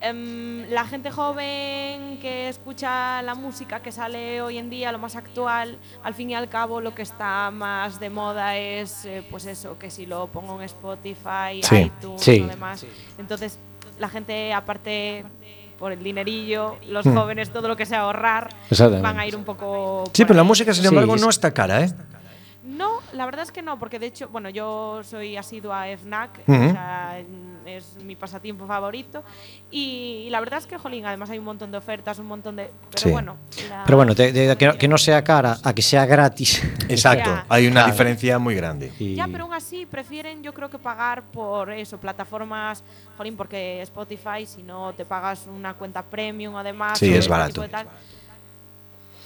[0.00, 5.16] em, la gente joven que escucha la música que sale hoy en día, lo más
[5.16, 9.46] actual, al fin y al cabo lo que está más de moda es, eh, pues
[9.46, 12.40] eso, que si lo pongo en Spotify, Sí, iTunes sí.
[12.40, 12.84] o demás.
[13.16, 13.58] Entonces,
[14.02, 15.24] la gente, aparte
[15.78, 17.14] por el dinerillo, los Hmm.
[17.16, 18.48] jóvenes, todo lo que sea ahorrar,
[19.00, 20.04] van a ir un poco.
[20.12, 21.92] Sí, pero la música, sin Sí, embargo, es- no está cara, ¿eh?
[22.62, 26.42] No, la verdad es que no, porque de hecho, bueno, yo soy asidua a FNAC,
[26.46, 26.64] Ujú.
[26.64, 27.18] o sea,
[27.66, 29.24] es mi pasatiempo favorito.
[29.70, 32.70] Y, la verdad es que, jolín, además hay un montón de ofertas, un montón de.
[32.90, 33.10] Pero Sí.
[33.10, 33.36] bueno.
[33.68, 36.62] la- Pero bueno, de- de- que, no- que no sea cara a que sea gratis.
[36.88, 37.90] Exacto, hay una Claro.
[37.92, 38.92] diferencia muy grande.
[38.98, 42.84] Y- Ya, pero aún así prefieren, yo creo que pagar por eso, plataformas,
[43.16, 46.98] jolín, porque Spotify, si no te pagas una cuenta premium, además.
[46.98, 47.60] Sí, o es este barato.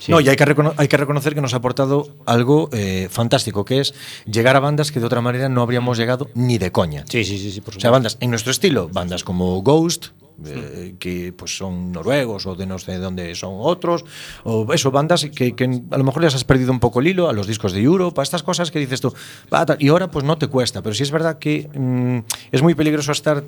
[0.07, 0.13] Sí.
[0.13, 3.65] No, y hay que, recono- hay que reconocer que nos ha aportado algo eh, fantástico,
[3.65, 3.93] que es
[4.25, 7.05] llegar a bandas que de otra manera no habríamos llegado ni de coña.
[7.09, 7.93] Sí, sí, sí, sí, por O sea, supuesto.
[7.93, 10.07] bandas en nuestro estilo, bandas como Ghost,
[10.47, 14.05] eh, que pues son noruegos o de no sé de dónde son otros,
[14.45, 17.29] o eso, bandas que, que a lo mejor les has perdido un poco el hilo
[17.29, 19.13] a los discos de Europe, a estas cosas que dices tú,
[19.81, 22.19] y ahora pues no te cuesta, pero sí es verdad que mm,
[22.53, 23.43] es muy peligroso estar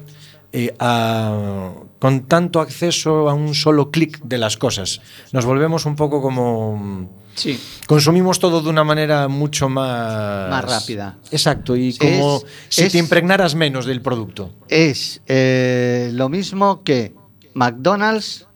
[0.53, 5.01] eh, a- con tanto acceso a un solo clic de las cosas.
[5.33, 7.11] Nos volvemos un poco como...
[7.35, 7.61] Sí.
[7.87, 10.51] Consumimos todo de una manera mucho más...
[10.51, 11.17] Más rápida.
[11.31, 14.51] Exacto, y Es- como si es- te impregnaras menos del producto.
[14.69, 17.15] Es eh, lo mismo que
[17.55, 18.47] McDonald's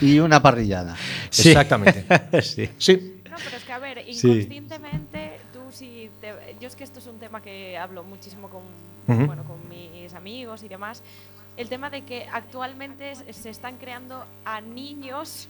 [0.00, 0.96] y una parrillada.
[1.30, 1.48] Sí.
[1.48, 2.04] Exactamente.
[2.42, 2.68] sí.
[2.78, 3.10] Sí.
[3.28, 4.28] No, pero es que a ver, Sí.
[4.28, 8.62] inconscientemente tú si te- yo es que esto es un tema que hablo muchísimo con
[9.06, 11.02] Bueno, con mis amigos y demás.
[11.56, 15.48] El tema de que actualmente se están creando a niños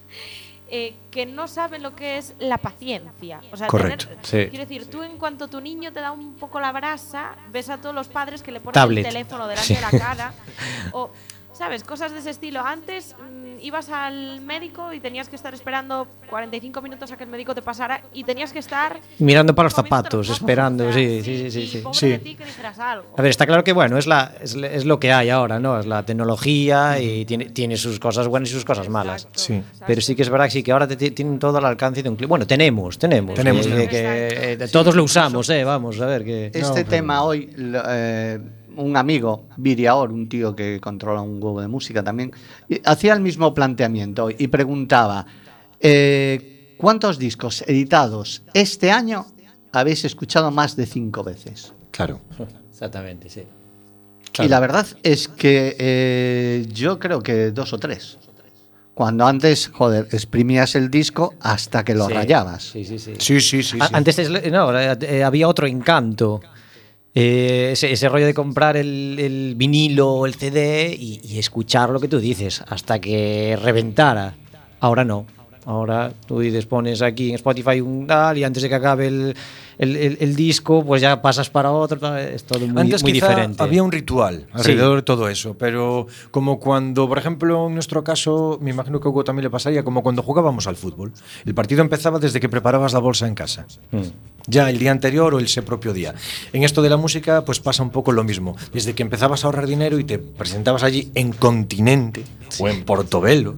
[0.68, 3.40] eh, que no saben lo que es la paciencia.
[3.52, 4.46] O sea, Correcto, tener- sí.
[4.50, 7.78] quiero decir, tú en cuanto tu niño te da un poco la brasa, ves a
[7.78, 9.06] todos los padres que le ponen Tablet.
[9.06, 9.74] el teléfono delante Sí.
[9.74, 10.32] de la cara
[10.92, 11.10] o
[11.56, 11.84] ¿Sabes?
[11.84, 12.60] Cosas de ese estilo.
[12.60, 17.30] Antes mm, ibas al médico y tenías que estar esperando 45 minutos a que el
[17.30, 21.00] médico te pasara y tenías que estar Mirando para los zapatos, ojos, esperando, o sea,
[21.00, 21.78] sí, sí, sí, sí, y sí.
[21.78, 22.08] pobre Sí.
[22.08, 23.06] de ti que dijeras algo.
[23.16, 25.78] A ver, está claro que bueno, es, la, es, es lo que hay ahora, ¿no?
[25.78, 29.22] Es la tecnología y tiene, tiene sus cosas buenas y sus cosas malas.
[29.22, 29.52] Exacto, Sí.
[29.54, 29.84] exacto.
[29.86, 32.02] Pero sí que es verdad que sí que ahora te, ti- tienen todo al alcance
[32.02, 32.28] de un clic.
[32.28, 33.34] Bueno, tenemos, tenemos.
[33.36, 33.90] Tenemos, eh, tenemos.
[33.90, 36.50] que, eh, todos lo usamos, eh, vamos, a ver que...
[36.52, 38.40] Este tema hoy, lo- eh,
[38.76, 42.32] un amigo, Viriaor, un tío que controla un huevo de música también,
[42.84, 45.26] hacía el mismo planteamiento y preguntaba,
[45.80, 49.26] eh, ¿cuántos discos editados este año
[49.72, 51.72] habéis escuchado más de cinco veces?
[51.90, 52.20] Claro.
[52.70, 53.42] Exactamente, sí.
[54.32, 54.46] Claro.
[54.46, 58.18] Y la verdad es que eh, yo creo que dos o tres.
[58.92, 62.62] Cuando antes, joder, exprimías el disco hasta que lo Sí, rayabas.
[62.62, 63.12] Sí, sí, sí.
[63.18, 63.78] Sí, sí, sí.
[63.92, 66.40] Antes es- no, eh, había otro encanto.
[67.14, 71.90] Eh, ese, ese rollo de comprar el, el vinilo o el CD y, y escuchar
[71.90, 74.34] lo que tú dices hasta que reventara.
[74.80, 75.26] Ahora no.
[75.66, 79.34] Ahora tú dices, pones aquí en Spotify un tal y antes de que acabe el,
[79.78, 82.16] el- el- el disco, pues ya pasas para otro.
[82.18, 83.62] Es todo muy, Antes muy quizá diferente.
[83.62, 88.58] había un ritual alrededor de todo eso, pero como cuando, por ejemplo, en nuestro caso,
[88.60, 91.12] me imagino que a Hugo también le pasaría, como cuando jugábamos al fútbol.
[91.46, 93.66] El partido empezaba desde que preparabas la bolsa en casa.
[93.90, 94.02] Mm.
[94.46, 96.14] ya el día anterior o ese propio día.
[96.52, 98.56] En esto de la música, pues pasa un poco lo mismo.
[98.72, 102.62] Desde que empezabas a ahorrar dinero y te presentabas allí en Continente sí.
[102.62, 103.56] o en Portobelo,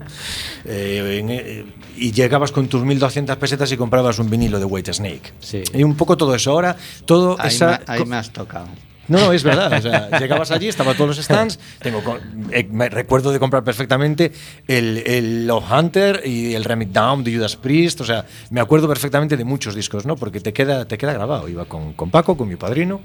[0.64, 1.64] eh, en, eh,
[1.97, 5.32] y llegabas con tus 1.200 pesetas y comprabas un vinilo de White Snake.
[5.41, 5.62] Sí.
[5.72, 6.51] Y un poco todo eso.
[6.51, 7.82] Ahora, todo ahí esa.
[7.87, 8.68] Me, ahí me has tocado.
[9.09, 10.20] No, no, es verdad.
[10.20, 11.59] Llegabas allí, estaban todos los stands.
[11.80, 12.02] Tengo,
[12.50, 14.32] eh, me recuerdo de comprar perfectamente
[14.66, 18.00] el, el Love Hunter y el Remit Down de Judas Priest.
[18.00, 20.16] O sea, me acuerdo perfectamente de muchos discos, ¿no?
[20.16, 21.48] Porque te queda, te queda grabado.
[21.48, 23.00] Iba con, con Paco, con mi padrino.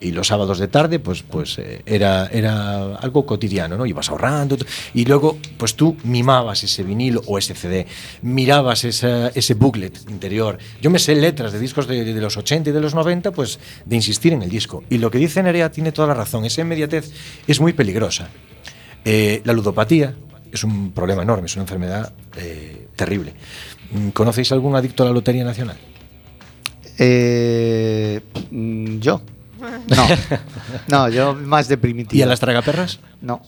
[0.00, 3.84] Y los sábados de tarde, pues, pues eh, era, era algo cotidiano, ¿no?
[3.84, 4.56] Ibas ahorrando.
[4.94, 7.84] Y luego, pues tú mimabas ese vinilo o ese CD,
[8.22, 10.56] mirabas esa- ese booklet interior.
[10.80, 13.96] Yo me sé letras de discos de, los 80 y de los 90, pues de
[13.96, 14.84] insistir en el disco.
[14.88, 16.44] Y lo que dice Nerea tiene toda la razón.
[16.44, 17.10] Esa inmediatez
[17.48, 18.28] es muy peligrosa.
[19.04, 20.14] Eh, la ludopatía
[20.52, 23.32] es un problema enorme, es una enfermedad eh, terrible.
[23.90, 25.76] Mm, ¿Conocéis algún adicto a la Lotería Nacional?
[28.50, 29.20] Mm, yo.
[29.88, 30.06] No,
[30.88, 32.18] no, yo más de primitivo.
[32.18, 33.00] ¿Y a las tragaperras?
[33.20, 33.40] No.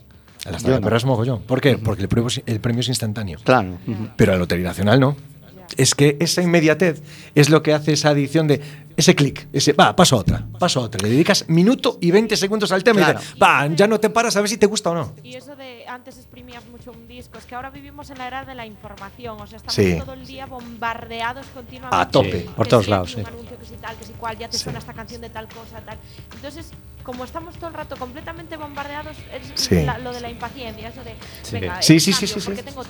[0.45, 0.75] Las Yo no.
[0.75, 1.43] tragaperras mogollón.
[1.43, 1.77] ¿Por qué?
[1.79, 3.39] Porque el premio, es- el premio es instantáneo.
[3.45, 3.79] Claro.
[4.17, 5.17] Pero la Lotería Nacional no.
[5.77, 7.03] Es que esa inmediatez
[7.35, 8.61] es lo que hace esa adicción de
[9.01, 11.01] ese clic, ese, va, paso a otra, paso a otra.
[11.03, 13.19] Le dedicas minuto y 20 segundos al tema Claro.
[13.19, 15.15] y dices, va, ya no te paras a ver si te gusta o no.
[15.23, 18.45] Y eso de antes exprimías mucho un disco, es que ahora vivimos en la era
[18.45, 19.97] de la información, o sea, estamos Sí.
[19.99, 21.97] todo el día bombardeados continuamente.
[21.97, 22.43] A tope.
[22.43, 23.29] Sí, por todos lados, Un sí.
[23.29, 24.65] anuncio que si tal, que si cual, ya te Sí.
[24.65, 25.99] suena esta canción de tal cosa, tal.
[26.35, 26.71] Entonces,
[27.03, 29.83] como estamos todo el rato completamente bombardeados, es Sí.
[29.85, 31.59] la- lo de la impaciencia, eso de, Sí.
[31.59, 32.63] venga, Sí, sí, sí, cambio, sí, sí.
[32.63, 32.85] tengo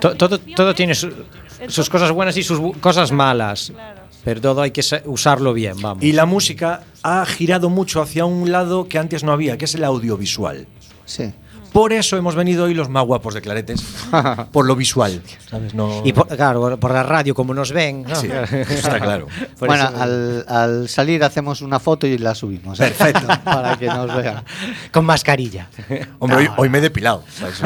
[0.00, 0.74] todo, todo opciones.
[0.76, 3.70] tiene su- Entonces- sus cosas buenas y sus bu- cosas malas.
[3.72, 4.01] Claro.
[4.24, 6.02] Pero todo hay que sa- usarlo bien, vamos.
[6.04, 9.74] Y la música ha girado mucho hacia un lado que antes no había, que es
[9.74, 10.66] el audiovisual.
[11.04, 11.32] Sí.
[11.72, 13.82] Por eso hemos venido hoy los más guapos de Claretes,
[14.52, 15.72] por lo visual, ¿sabes?
[15.72, 18.02] No, Y por, claro, por la radio, como nos ven.
[18.06, 18.14] ¿no?
[18.14, 19.26] Sí, eso está claro.
[19.58, 22.78] Por bueno, eso- al, al salir hacemos una foto y la subimos.
[22.78, 22.82] ¿eh?
[22.94, 23.26] Perfecto.
[23.44, 24.44] Para que nos vean.
[24.92, 25.68] Con mascarilla.
[26.18, 27.24] Hombre, hoy, hoy me he depilado.
[27.30, 27.62] ¿sabes?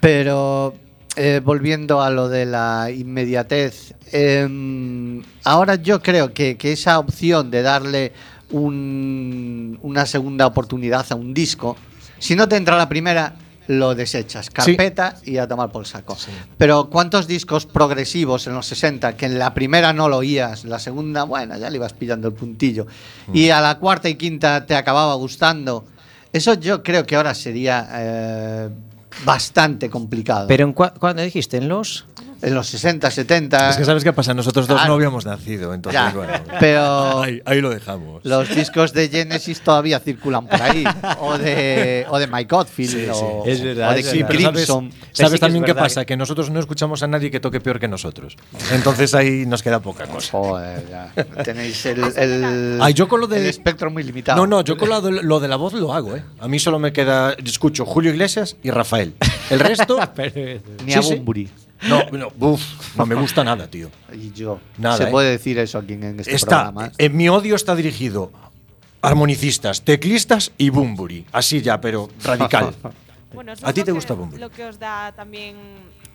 [0.00, 0.74] Pero
[1.18, 7.50] eh, volviendo a lo de la inmediatez, em, ahora yo creo que, que esa opción
[7.50, 8.12] de darle
[8.50, 11.76] un- una segunda oportunidad a un disco,
[12.18, 13.34] si no te entra la primera,
[13.66, 16.14] lo desechas, carpeta y a tomar por saco.
[16.56, 20.78] Pero ¿cuántos discos progresivos en los 60 que en la primera no lo oías, la
[20.78, 22.86] segunda, bueno, ya le ibas pillando el puntillo,
[23.34, 25.84] y a la cuarta y quinta te acababa gustando?
[26.32, 28.68] Eso yo creo que ahora sería eh,
[29.24, 30.46] bastante complicado.
[30.48, 31.56] Pero en ¿cuándo dijiste?
[31.56, 32.06] ¿En los?
[32.42, 33.70] En los 60, 70.
[33.70, 34.88] Es que sabes qué pasa, nosotros dos Claro.
[34.88, 36.32] no habíamos nacido, entonces Ya, bueno.
[36.60, 38.24] pero Ahí, ahí lo dejamos.
[38.24, 40.84] los discos de Genesis todavía circulan por ahí.
[41.20, 42.56] o de, o de Mike.
[42.74, 43.06] Sí, sí.
[43.12, 44.24] o, Es verdad, o de.
[44.24, 44.52] Pero
[45.12, 47.78] sabes, Sí también qué verdad pasa, que- nosotros no escuchamos a nadie que toque peor
[47.80, 48.36] que nosotros.
[48.72, 50.30] Entonces ahí nos queda poca cosa.
[50.32, 51.12] Joder, ya.
[51.42, 54.38] Tenéis el, el, Ay, yo con lo de- el espectro muy limitado.
[54.40, 56.22] No, no, yo con lo de, lo de la voz lo hago, ¿eh?
[56.40, 59.14] A mí solo me queda, escucho Julio Iglesias y Rafael.
[59.50, 59.98] El resto,
[60.84, 61.22] Ni sí, a sí.
[61.82, 63.90] No, no, uf, no me gusta nada, tío.
[64.12, 64.58] Y yo.
[64.78, 65.10] Nada, Se ¿eh?
[65.10, 66.92] puede decir eso aquí en este Está, programa.
[66.98, 68.32] en mi odio está dirigido
[69.00, 71.24] a armonicistas, teclistas y Bumburi.
[71.32, 72.74] Así ya, pero radical.
[73.32, 74.40] Bueno, eso ¿A ti te gusta Bunbury?
[74.40, 75.54] Lo que os da también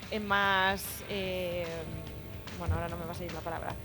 [0.09, 0.84] en más.
[1.09, 1.64] eh,
[2.57, 3.76] bueno, ahora no me va a salir la palabra.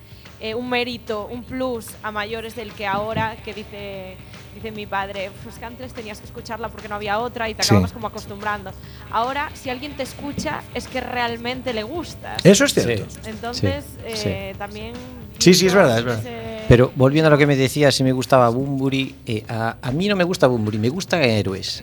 [0.40, 4.16] eh, un mérito, un plus a mayores del que ahora, que dice,
[4.58, 7.62] dice mi padre, pues que antes tenías que escucharla porque no había otra y te
[7.62, 7.68] Sí.
[7.68, 8.70] acababas como acostumbrando.
[9.10, 12.44] Ahora, si alguien te escucha, es que realmente le gustas.
[12.44, 13.06] Eso es cierto.
[13.26, 13.84] Entonces,
[14.14, 14.92] Sí, eh, también.
[15.38, 16.22] Sí, sí, es verdad, es verdad.
[16.68, 20.08] Pero volviendo a lo que me decía, si me gustaba Bumburi, eh, a, a mí
[20.08, 21.82] no me gusta Bumburi, me gustan héroes.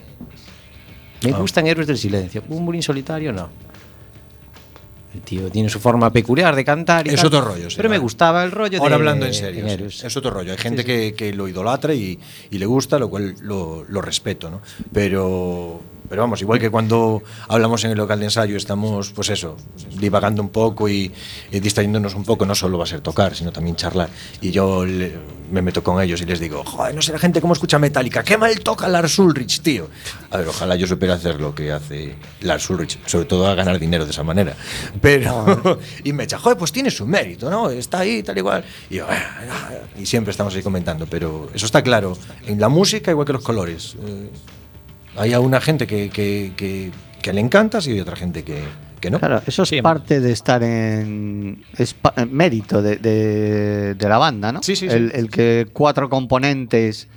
[1.24, 1.38] Me Ah.
[1.38, 2.42] gustan héroes del silencio.
[2.46, 3.48] Bumburi en solitario no.
[5.16, 7.06] El tío tiene su forma peculiar de cantar.
[7.06, 9.34] Y Es tal, otro rollo, sí, Pero me gustaba el rollo Ahora de- hablando en
[9.34, 10.06] serio, sí.
[10.06, 10.52] Es otro rollo.
[10.52, 12.18] Hay gente Que, que lo idolatra y,
[12.50, 14.60] y le gusta, lo cual lo, lo respeto, ¿no?
[14.92, 19.56] Pero, pero vamos, igual que cuando hablamos en el local de ensayo, estamos, pues eso,
[19.98, 21.12] divagando un poco y,
[21.50, 24.08] y distrayéndonos un poco, no solo va a ser tocar, sino también charlar.
[24.40, 25.16] Y yo le-
[25.50, 28.24] me meto con ellos y les digo, joder, no sé la gente cómo escucha Metallica,
[28.24, 29.88] qué mal toca Lars Ulrich, tío.
[30.30, 33.78] A ver, ojalá yo supiera hacer lo que hace Lars Ulrich, sobre todo a ganar
[33.78, 34.54] dinero de esa manera.
[35.00, 37.70] Pero, y me echa, joder, pues tiene su mérito, ¿no?
[37.70, 38.64] Está ahí, tal igual.
[38.90, 42.16] Y yo, "Ah, ah", y siempre estamos ahí comentando, pero eso está claro.
[42.46, 43.94] En la música, igual que los colores.
[44.04, 44.30] eh,
[45.16, 46.90] hay a una gente que, que, que,
[47.22, 48.62] que le encantas y hay otra gente que,
[49.00, 49.18] que no.
[49.18, 49.82] Claro, eso es Sí.
[49.82, 51.64] parte de estar en.
[51.76, 54.62] Es pa- mérito de, de- de la banda, ¿no?
[54.62, 54.94] Sí, sí, sí.
[54.94, 57.08] El, el que cuatro componentes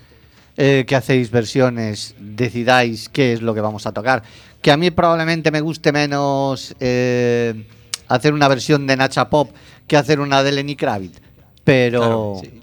[0.58, 4.24] eh, que hacéis versiones decidáis qué es lo que vamos a tocar.
[4.62, 7.66] Que a mí probablemente me guste menos eh,
[8.10, 9.52] hacer una versión de Nacha Pop
[9.88, 11.20] que hacer una de Lenny Kravitz.
[11.64, 12.40] Pero.
[12.42, 12.59] Claro,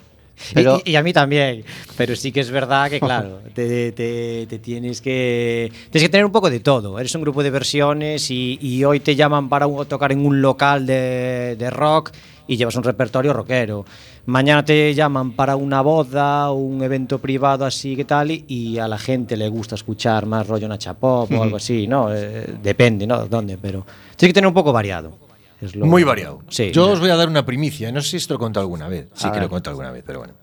[0.55, 1.65] pero y, y a mí también,
[1.97, 6.25] pero sí que es verdad que, claro, te, te- te tienes que tienes que tener
[6.27, 6.99] un poco de todo.
[6.99, 10.41] Eres un grupo de versiones y, y hoy te llaman para un- tocar en un
[10.43, 12.11] local de, de rock
[12.49, 13.85] y llevas un repertorio rockero.
[14.27, 18.79] Mañana te llaman para una boda o un evento privado así que tal y, y
[18.79, 22.13] a la gente le gusta escuchar más rollo Nacha Pop o algo así, ¿no?
[22.15, 23.27] Eh, depende, ¿no?
[23.27, 25.17] Dónde, pero tienes que tener un poco variado.
[25.61, 26.43] Es lo- Muy variado.
[26.51, 26.71] Sí.
[26.73, 27.91] Yo os voy a dar una primicia.
[27.93, 29.09] No sé si esto lo he contado alguna vez.
[29.15, 30.35] Sí A que lo he contado alguna vez, pero bueno.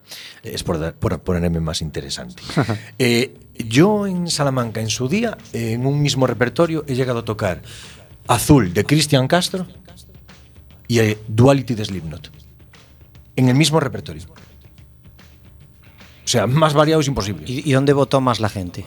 [0.42, 2.42] Es por, ponerme más interesante.
[2.98, 7.62] Eh, yo en Salamanca, en su día, en un mismo repertorio, he llegado a tocar
[8.28, 9.68] Azul de Cristian Castro
[10.88, 12.32] y eh, Duality de Slipknot.
[13.36, 14.24] En el mismo repertorio.
[16.24, 17.44] O sea, más variado es imposible.
[17.46, 18.86] ¿Y, y dónde votó más la gente?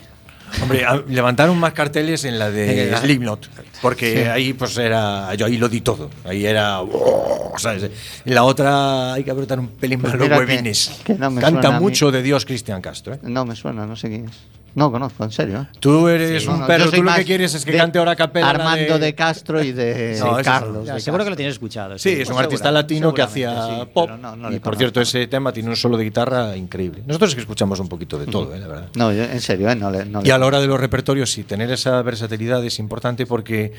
[0.62, 3.48] Hombre, levantaron más carteles en la de Slipknot,
[3.82, 7.52] porque ahí pues era, yo ahí lo di todo, ahí era, ¡oh!
[7.58, 7.84] ¿sabes?
[8.24, 11.00] En la otra hay que apretar un pelín Pues más los que- huevines.
[11.04, 13.18] que no me Canta mucho de Dios Cristian Castro, ¿eh?
[13.22, 14.34] no me suena, no sé quién es.
[14.74, 15.62] No conozco, en serio.
[15.62, 15.76] ¿eh?
[15.80, 18.44] Tú eres un no, perro, tú lo que quieres es que cante ahora capela.
[18.44, 19.14] la Armando de...
[19.14, 20.86] Castro y de No, Carlos.
[20.86, 21.96] Ya, de seguro que lo tienes escuchado.
[21.98, 24.04] Sí, es un artista latino que hacía sí, pop.
[24.04, 24.78] pero no- no y le por conozco.
[24.80, 27.02] cierto, ese tema tiene un solo de guitarra increíble.
[27.06, 28.88] Nosotros es que escuchamos un poquito de todo, eh, la verdad.
[28.96, 29.74] No, yo- en serio, ¿eh?
[29.76, 32.62] no le, no Y le- a la hora de los repertorios, sí, tener esa versatilidad
[32.62, 33.72] es importante porque,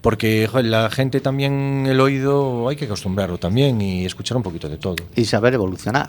[0.00, 4.68] porque joder, la gente también, el oído, hay que acostumbrarlo también y escuchar un poquito
[4.68, 4.96] de todo.
[5.16, 6.08] y saber evolucionar.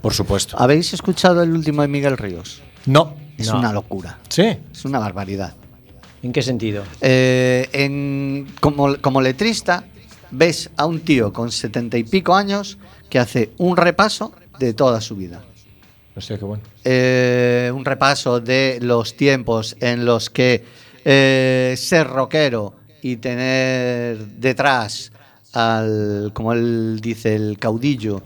[0.00, 0.56] Por supuesto.
[0.58, 2.62] ¿Habéis escuchado el último de Miguel Ríos?
[2.86, 3.14] No.
[3.38, 3.58] Es No.
[3.58, 4.18] una locura.
[4.28, 4.56] Sí.
[4.72, 5.54] Es una barbaridad.
[6.22, 6.84] ¿En qué sentido?
[7.00, 9.84] Eh, en- como, como letrista,
[10.30, 12.78] ves a un tío con setenta y pico años
[13.10, 15.42] que hace un repaso de toda su vida.
[16.16, 16.62] Hostia, qué bueno.
[16.84, 20.64] Eh, un repaso de los tiempos en los que
[21.04, 25.12] eh, ser rockero y tener detrás
[25.52, 28.22] al, como él dice, el caudillo,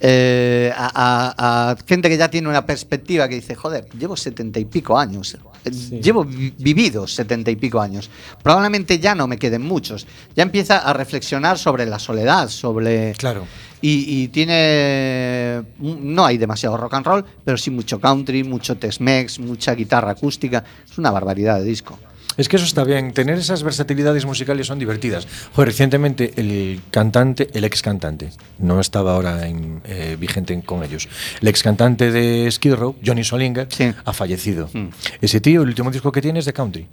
[0.00, 4.60] eh, a, a- a gente que ya tiene una perspectiva que dice, joder, llevo setenta
[4.60, 5.70] y pico años, eh,
[6.00, 8.08] llevo vi- vivido setenta y pico años,
[8.42, 13.12] probablemente ya no me queden muchos, ya empieza a reflexionar sobre la soledad, sobre...
[13.14, 13.44] Claro.
[13.80, 15.62] Y, y tiene.
[15.78, 20.64] No hay demasiado rock and roll, pero sí mucho country, mucho Tex-Mex, mucha guitarra acústica.
[20.90, 21.96] Es una barbaridad de disco.
[22.38, 25.26] Es que eso está bien, tener esas versatilidades musicales son divertidas.
[25.54, 30.82] Joder, recientemente el cantante, el ex cantante, no estaba ahora en, eh, vigente en- con
[30.84, 31.08] ellos,
[31.42, 33.92] el ex cantante de Skid Row, Johnny Solinger, Sí.
[34.04, 34.70] ha fallecido.
[34.72, 34.86] Mm.
[35.20, 36.86] Ese tío, el último disco que tiene es de country.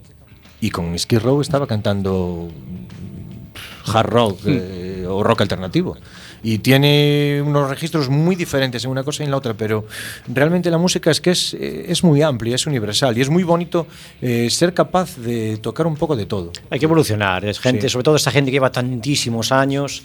[0.61, 2.49] Y con Skid Row estaba cantando
[3.93, 5.95] hard rock eh, o rock alternativo.
[6.47, 9.85] Y tiene unos registros muy diferentes en una cosa y en la otra, pero
[10.31, 13.41] realmente la música es que es, eh, es muy amplia, es universal y es muy
[13.41, 13.87] bonito
[14.21, 16.51] eh, ser capaz de tocar un poco de todo.
[16.69, 17.43] Hay que evolucionar.
[17.45, 17.89] Es gente, Sí.
[17.89, 20.03] sobre todo esa gente que lleva tantísimos años.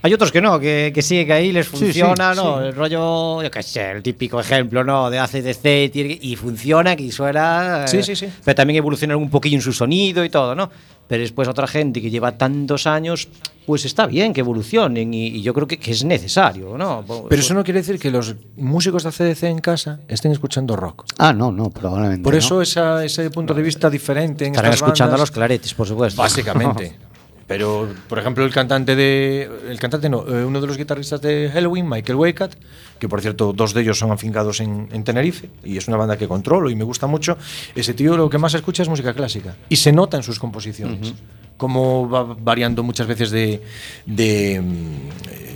[0.00, 2.60] Hay otros que no, que, que sigue que ahí les sí, funciona, ¿no?
[2.60, 2.66] sí.
[2.66, 5.10] El rollo, yo qué sé, el típico ejemplo, ¿no?
[5.10, 7.84] De ACDC tiene- y funciona, que suena.
[7.84, 8.28] eh, Sí, sí, sí.
[8.44, 10.70] Pero también evolucionar un poquillo en su sonido y todo, ¿no?
[11.08, 13.28] Pero después otra gente que lleva tantos años,
[13.66, 17.04] pues está bien que evolucionen y, y yo creo que, que es necesario, ¿no?
[17.28, 21.06] Pero eso no quiere decir que los músicos de ACDC en casa estén escuchando rock.
[21.18, 22.22] Ah, no, no, probablemente.
[22.22, 22.38] Por no.
[22.38, 25.74] eso esa- ese punto de vista diferente en Estarán estas escuchando a bandas- los claretes,
[25.74, 26.22] por supuesto.
[26.22, 26.96] Básicamente.
[27.48, 29.50] Pero, por ejemplo, el cantante de.
[29.70, 32.54] El cantante no, eh, uno de los guitarristas de Halloween, Michael Waycat,
[32.98, 36.18] que por cierto, dos de ellos son afincados en, en Tenerife, y es una banda
[36.18, 37.38] que controlo y me gusta mucho.
[37.74, 39.56] Ese tío lo que más escucha es música clásica.
[39.70, 41.14] Y se nota en sus composiciones.
[41.56, 43.62] Cómo va variando muchas veces de.
[44.04, 45.48] de mm,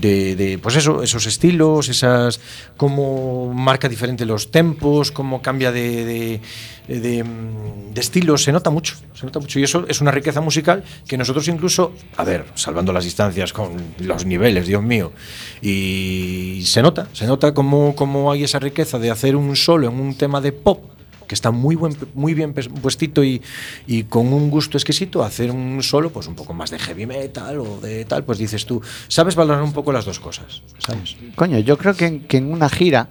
[0.00, 2.40] de, de, pues eso, esos estilos, esas
[2.76, 6.40] cómo marca diferente los tempos, cómo cambia de, de,
[6.88, 10.40] de, mm, de estilo, se nota mucho, se nota mucho y eso es una riqueza
[10.40, 15.12] musical que nosotros incluso, a ver, salvando las distancias con los niveles, Dios mío,
[15.60, 20.14] y se nota, se nota cómo hay esa riqueza de hacer un solo en un
[20.14, 23.42] tema de pop que está muy buen, muy bien puestito y,
[23.86, 27.58] y con un gusto exquisito, hacer un solo, pues un poco más de heavy metal
[27.58, 31.16] o de tal, pues dices tú, sabes valorar un poco las dos cosas, ¿sabes?
[31.34, 33.08] Coño, yo creo que que en una gira,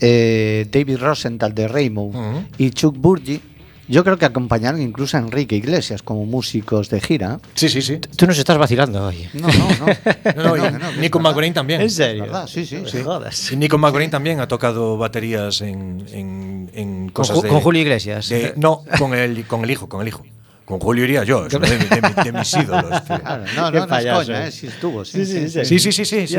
[0.00, 2.44] eh, David Rosenthal de Rainbow Ujú.
[2.58, 3.40] y Chuck Burgi,
[3.88, 7.38] yo creo que acompañaron incluso a Enrique Iglesias como músicos de gira.
[7.54, 7.98] Sí, sí, sí.
[8.16, 9.28] Tú nos estás vacilando hoy.
[9.34, 10.92] No, no, no.
[11.00, 11.20] Nico.
[11.20, 11.80] McBrain también.
[11.80, 12.24] ¿En serio?
[12.24, 13.02] verdad, sí, sí, sí.
[13.04, 13.52] jodas.
[13.52, 17.48] Y Nico McBrain también ha tocado baterías en, en, en cosas de...
[17.48, 18.28] con Julio Iglesias.
[18.28, 20.24] de- no, con el, con el hijo, con el hijo.
[20.66, 23.04] Con Julio iría yo, es uno de, de- de mis ídolos.
[23.04, 23.18] tío.
[23.20, 25.78] Claro, no, Qué no, no es coña, eh, sí estuvo, sí, sí, sí.
[25.78, 26.36] Sí, sí,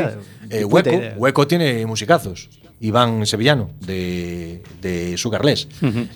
[0.50, 2.48] Eh, Hueco, tiene musicazos.
[2.80, 5.66] Iván Sevillano, de, de Sugarless.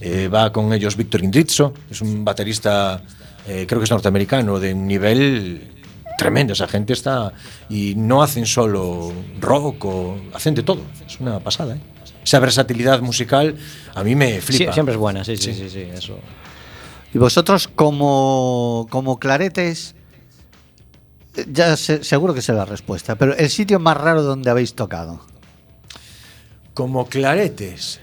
[0.01, 3.03] Eh, va con ellos Víctor Indrizzo, es un baterista,
[3.49, 5.69] eh, creo que es norteamericano, de un nivel
[6.19, 6.53] tremendo.
[6.53, 7.33] Esa gente está.
[7.69, 10.83] Y no hacen solo rock, o, hacen de todo.
[11.07, 11.81] Es una pasada, ¿eh?
[12.23, 13.57] Esa versatilidad musical
[13.95, 14.73] a mí me flipa.
[14.73, 15.63] siempre es buena, sí, sí, Sí.
[15.63, 16.19] sí, sí, eso.
[17.15, 19.95] Y vosotros como, como claretes,
[21.51, 25.21] ya sé- seguro que sé la respuesta, pero el sitio más raro donde habéis tocado.
[26.75, 28.01] Como claretes.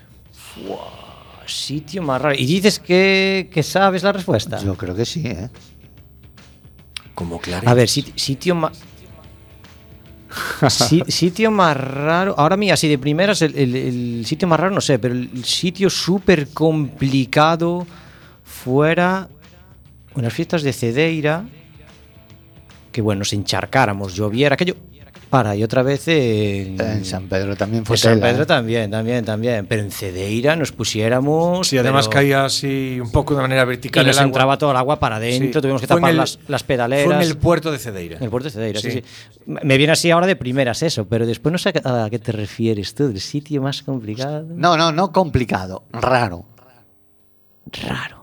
[1.47, 2.35] Sitio más raro.
[2.35, 4.59] Y dices que, que sabes la respuesta.
[4.61, 5.49] Yo creo que sí, ¿eh?
[7.15, 7.69] Como claretes.
[7.69, 8.77] A ver, sit- sitio más.
[11.07, 12.35] sitio más raro.
[12.37, 15.43] Ahora mira, así de primeras, el, el- el sitio más raro no sé, pero el
[15.43, 17.87] sitio súper complicado
[18.49, 19.29] fuera
[20.15, 21.45] unas fiestas de Cedeira.
[22.91, 24.75] Que bueno, nos encharcáramos, lloviera, aquello.
[25.29, 26.81] Para, y otra vez en.
[26.81, 28.45] En San Pedro también fue en San tela, Pedro ¿eh?
[28.47, 29.67] también, también, también.
[29.67, 31.67] Pero en Cedeira nos pusiéramos.
[31.67, 34.07] Sí, además pero- caía así un poco de manera Y vertical.
[34.07, 34.27] nos el agua.
[34.27, 35.61] entraba todo el agua para adentro, Sí.
[35.61, 37.05] tuvimos que Fue en tapar el- las, las pedaleras.
[37.05, 38.17] Fue en el puerto de Cedeira.
[38.17, 38.89] En el puerto de Cedeira, sí.
[38.89, 39.03] Sí.
[39.03, 39.43] sí.
[39.45, 42.17] Me viene así ahora de primeras eso, pero después no sé a qué- a qué
[42.17, 44.47] te refieres tú, del sitio más complicado.
[44.49, 46.45] No, no, no complicado, raro.
[47.87, 48.18] raro.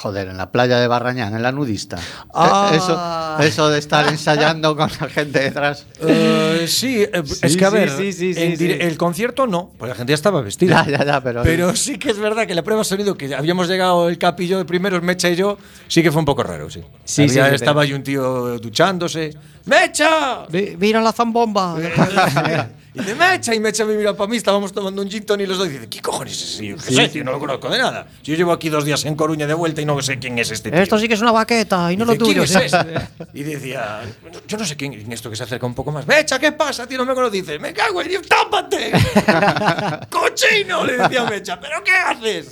[0.00, 1.98] Joder, en la playa de Barrañán, en la nudista.
[2.32, 2.70] Ah.
[2.72, 5.84] Eh, Eso, eso de estar ensayando con la gente detrás.
[6.00, 10.12] Eh, sí, eh, es que a ver, sí, sí, el concierto no, porque la gente
[10.12, 10.86] ya estaba vestida.
[10.86, 11.42] Ya, ya, ya, pero.
[11.42, 14.56] Pero sí que es verdad que la prueba de sonido que habíamos llegado el capillo
[14.56, 16.82] de primeros, Mecha y yo, sí que fue un poco raro, sí.
[17.04, 19.36] Sí, Había- estaba ahí un tío duchándose.
[19.66, 20.46] ¡Mecha!
[20.78, 21.76] Mira la zambomba.
[22.92, 25.58] Y dice, Mecha, y Mecha me mira para mí, estábamos tomando un gin tonic los
[25.58, 26.60] dos y dice, ¿qué cojones es ese?
[26.62, 26.76] tío?
[26.76, 27.22] ¿Qué sé, tío?
[27.24, 28.06] No lo conozco de nada.
[28.22, 30.50] Si yo llevo aquí dos días en Coruña de vuelta y no sé quién es
[30.50, 30.80] este tío.
[30.80, 32.44] Esto sí que es una baqueta y no lo Dice, tuyo.
[32.44, 32.86] ¿quién es ese?
[33.32, 34.00] Y decía,
[34.48, 36.06] yo no sé quién en esto que se acerca un poco más.
[36.06, 36.98] Mecha, ¿qué pasa, tío?
[36.98, 37.30] No me conoces.
[37.46, 38.90] Dice, me cago en Dios, tápate.
[40.10, 40.84] ¡Cochino!
[40.84, 42.50] Le decía Mecha, ¿pero qué haces?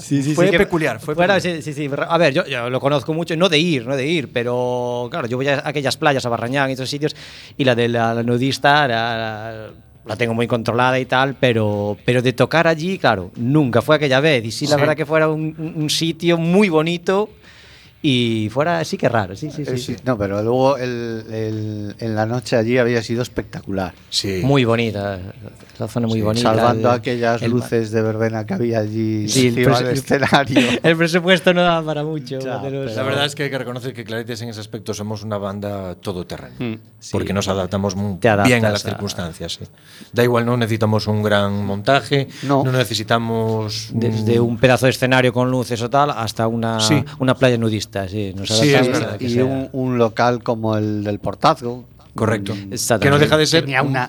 [0.00, 1.62] Sí, sí, Fue sí, peculiar, fue fuera, peculiar.
[1.62, 1.90] sí, sí, sí.
[2.08, 5.26] A ver, yo, yo lo conozco mucho, no de ir, no de ir, pero claro,
[5.28, 7.14] yo voy a aquellas playas, a Barrañán y esos sitios,
[7.58, 9.70] y la de la, la nudista era-
[10.06, 14.20] la tengo muy controlada y tal, pero, pero de tocar allí, claro, nunca fue aquella
[14.20, 14.44] vez.
[14.44, 14.80] Y sí, la Sí.
[14.80, 17.30] verdad que fuera un, un- un sitio muy bonito
[18.06, 19.78] y fuera, sí que raro, sí, sí, Eh, sí.
[19.78, 20.02] sí, sí.
[20.04, 23.94] No, pero luego el- el- en la noche allí había sido espectacular.
[24.10, 24.42] Sí.
[24.44, 25.18] Muy bonita,
[25.78, 26.50] la zona muy bonita.
[26.54, 30.60] Salvando el- aquellas el- luces de verbena que había allí Sí, el encima del escenario.
[30.82, 32.40] El presupuesto no daba para mucho.
[32.40, 35.22] Ya, pero- La verdad es que hay que reconocer que Claretes en ese aspecto somos
[35.22, 36.56] una banda todoterreno.
[36.58, 36.74] Mm.
[37.10, 39.54] Porque nos adaptamos muy bien a las a- circunstancias.
[39.54, 39.64] sí.
[40.12, 42.62] Da igual, no necesitamos un gran montaje, No.
[42.64, 43.88] no, necesitamos.
[43.94, 47.02] Desde mm, un pedazo de escenario con luces o tal hasta una, Sí.
[47.18, 47.93] una playa nudista.
[48.08, 49.16] Sí, nos Sí, es verdad.
[49.16, 51.84] que y un, un local como el del Portazgo.
[52.14, 52.54] Correcto.
[52.54, 54.02] mm, Que no deja de ser Tenía un- una,